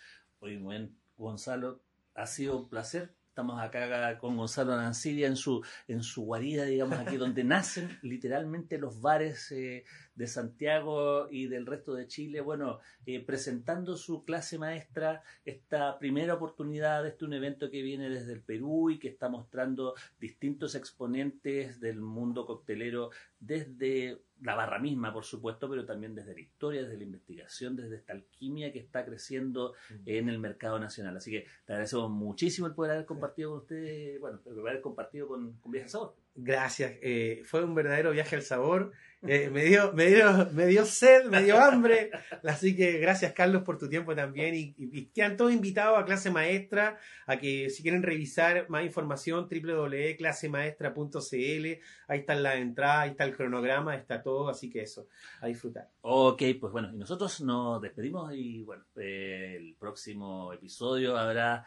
Muy 0.42 0.58
buen, 0.58 0.98
Gonzalo. 1.16 1.82
Ha 2.16 2.26
sido 2.26 2.58
un 2.60 2.70
placer 2.70 3.16
Estamos 3.34 3.60
acá 3.60 4.20
con 4.20 4.38
Gonzalo 4.38 4.78
Nancidia 4.78 5.26
en 5.26 5.36
su, 5.36 5.66
en 5.88 6.04
su 6.04 6.22
guarida, 6.22 6.66
digamos, 6.66 7.00
aquí 7.00 7.18
donde 7.18 7.44
nacen 7.44 7.90
literalmente 8.04 8.78
los 8.78 9.02
bares 9.02 9.52
eh, 9.52 9.86
de 10.16 10.28
Santiago 10.28 11.28
y 11.30 11.48
del 11.48 11.66
resto 11.66 11.94
de 11.94 12.08
Chile. 12.08 12.42
Bueno, 12.42 12.80
eh, 13.06 13.20
presentando 13.20 13.98
su 13.98 14.24
clase 14.24 14.58
maestra, 14.58 15.24
esta 15.46 15.98
primera 16.00 16.36
oportunidad 16.36 17.04
de 17.04 17.10
este 17.10 17.26
un 17.26 17.34
evento 17.34 17.70
que 17.70 17.82
viene 17.82 18.10
desde 18.10 18.34
el 18.34 18.42
Perú 18.42 18.90
y 18.90 19.00
que 19.00 19.08
está 19.08 19.30
mostrando 19.30 19.96
distintos 20.20 20.76
exponentes 20.76 21.80
del 21.80 22.02
mundo 22.02 22.46
coctelero 22.46 23.10
desde 23.40 24.22
la 24.42 24.56
barra 24.56 24.78
misma, 24.78 25.14
por 25.14 25.24
supuesto, 25.24 25.70
pero 25.70 25.86
también 25.86 26.14
desde 26.14 26.34
la 26.34 26.42
historia, 26.42 26.84
desde 26.84 26.98
la 26.98 27.04
investigación, 27.04 27.76
desde 27.76 27.96
esta 27.96 28.14
alquimia 28.14 28.74
que 28.74 28.80
está 28.80 29.06
creciendo 29.06 29.74
en 30.06 30.28
el 30.28 30.38
mercado 30.38 30.80
nacional. 30.80 31.16
Así 31.16 31.32
que 31.32 31.46
te 31.66 31.74
agradecemos 31.74 32.12
muchísimo 32.12 32.68
el 32.68 32.74
poder 32.74 32.92
haber 32.92 33.06
compartido 33.06 33.52
con 33.52 33.60
ustedes, 33.60 34.20
bueno, 34.20 34.38
el 34.38 34.44
poder 34.44 34.68
haber 34.68 34.82
compartido 34.82 35.28
con, 35.28 35.54
con 35.54 35.72
Viaje 35.72 35.90
Sabor. 35.90 36.16
Gracias, 36.36 36.94
eh, 37.02 37.42
fue 37.46 37.64
un 37.64 37.76
verdadero 37.76 38.12
viaje 38.12 38.36
al 38.36 38.42
sabor. 38.42 38.92
Eh, 39.26 39.50
me, 39.50 39.64
dio, 39.64 39.94
me, 39.94 40.08
dio, 40.08 40.50
me 40.52 40.66
dio 40.66 40.86
sed, 40.86 41.24
me 41.26 41.44
dio 41.44 41.58
hambre. 41.58 42.12
Así 42.44 42.76
que 42.76 43.00
gracias, 43.00 43.32
Carlos, 43.32 43.64
por 43.64 43.78
tu 43.78 43.88
tiempo 43.88 44.14
también. 44.14 44.54
Y, 44.54 44.76
y, 44.78 45.06
quedan 45.06 45.38
todos 45.38 45.54
invitados 45.54 45.98
a 45.98 46.04
clase 46.04 46.30
maestra, 46.30 47.00
a 47.26 47.38
que 47.38 47.70
si 47.70 47.84
quieren 47.84 48.04
revisar 48.04 48.70
más 48.70 48.84
información, 48.84 49.48
www.clasemaestra.cl. 49.50 51.66
Ahí 52.08 52.20
está 52.20 52.36
la 52.36 52.56
entrada, 52.56 53.00
ahí 53.02 53.12
está 53.12 53.24
el 53.24 53.34
cronograma, 53.36 53.96
está 53.96 54.22
todo. 54.22 54.50
Así 54.50 54.70
que 54.70 54.82
eso, 54.82 55.08
a 55.40 55.48
disfrutar. 55.48 55.90
Ok, 56.02 56.44
pues 56.60 56.74
bueno, 56.74 56.94
y 56.94 56.98
nosotros 56.98 57.40
nos 57.42 57.82
despedimos 57.82 58.34
y 58.34 58.64
bueno, 58.64 58.84
eh, 58.98 59.56
el 59.58 59.76
próximo 59.76 60.52
episodio 60.52 61.18
habrá 61.18 61.66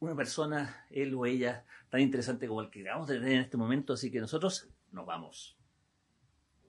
una 0.00 0.16
persona, 0.16 0.86
él 0.90 1.14
o 1.14 1.26
ella, 1.26 1.66
tan 1.90 2.00
interesante 2.00 2.48
como 2.48 2.62
el 2.62 2.70
que 2.70 2.80
acabamos 2.80 3.08
de 3.08 3.18
tener 3.18 3.32
en 3.32 3.40
este 3.40 3.58
momento, 3.58 3.92
así 3.92 4.10
que 4.10 4.20
nosotros 4.20 4.70
nos 4.92 5.04
vamos. 5.04 5.57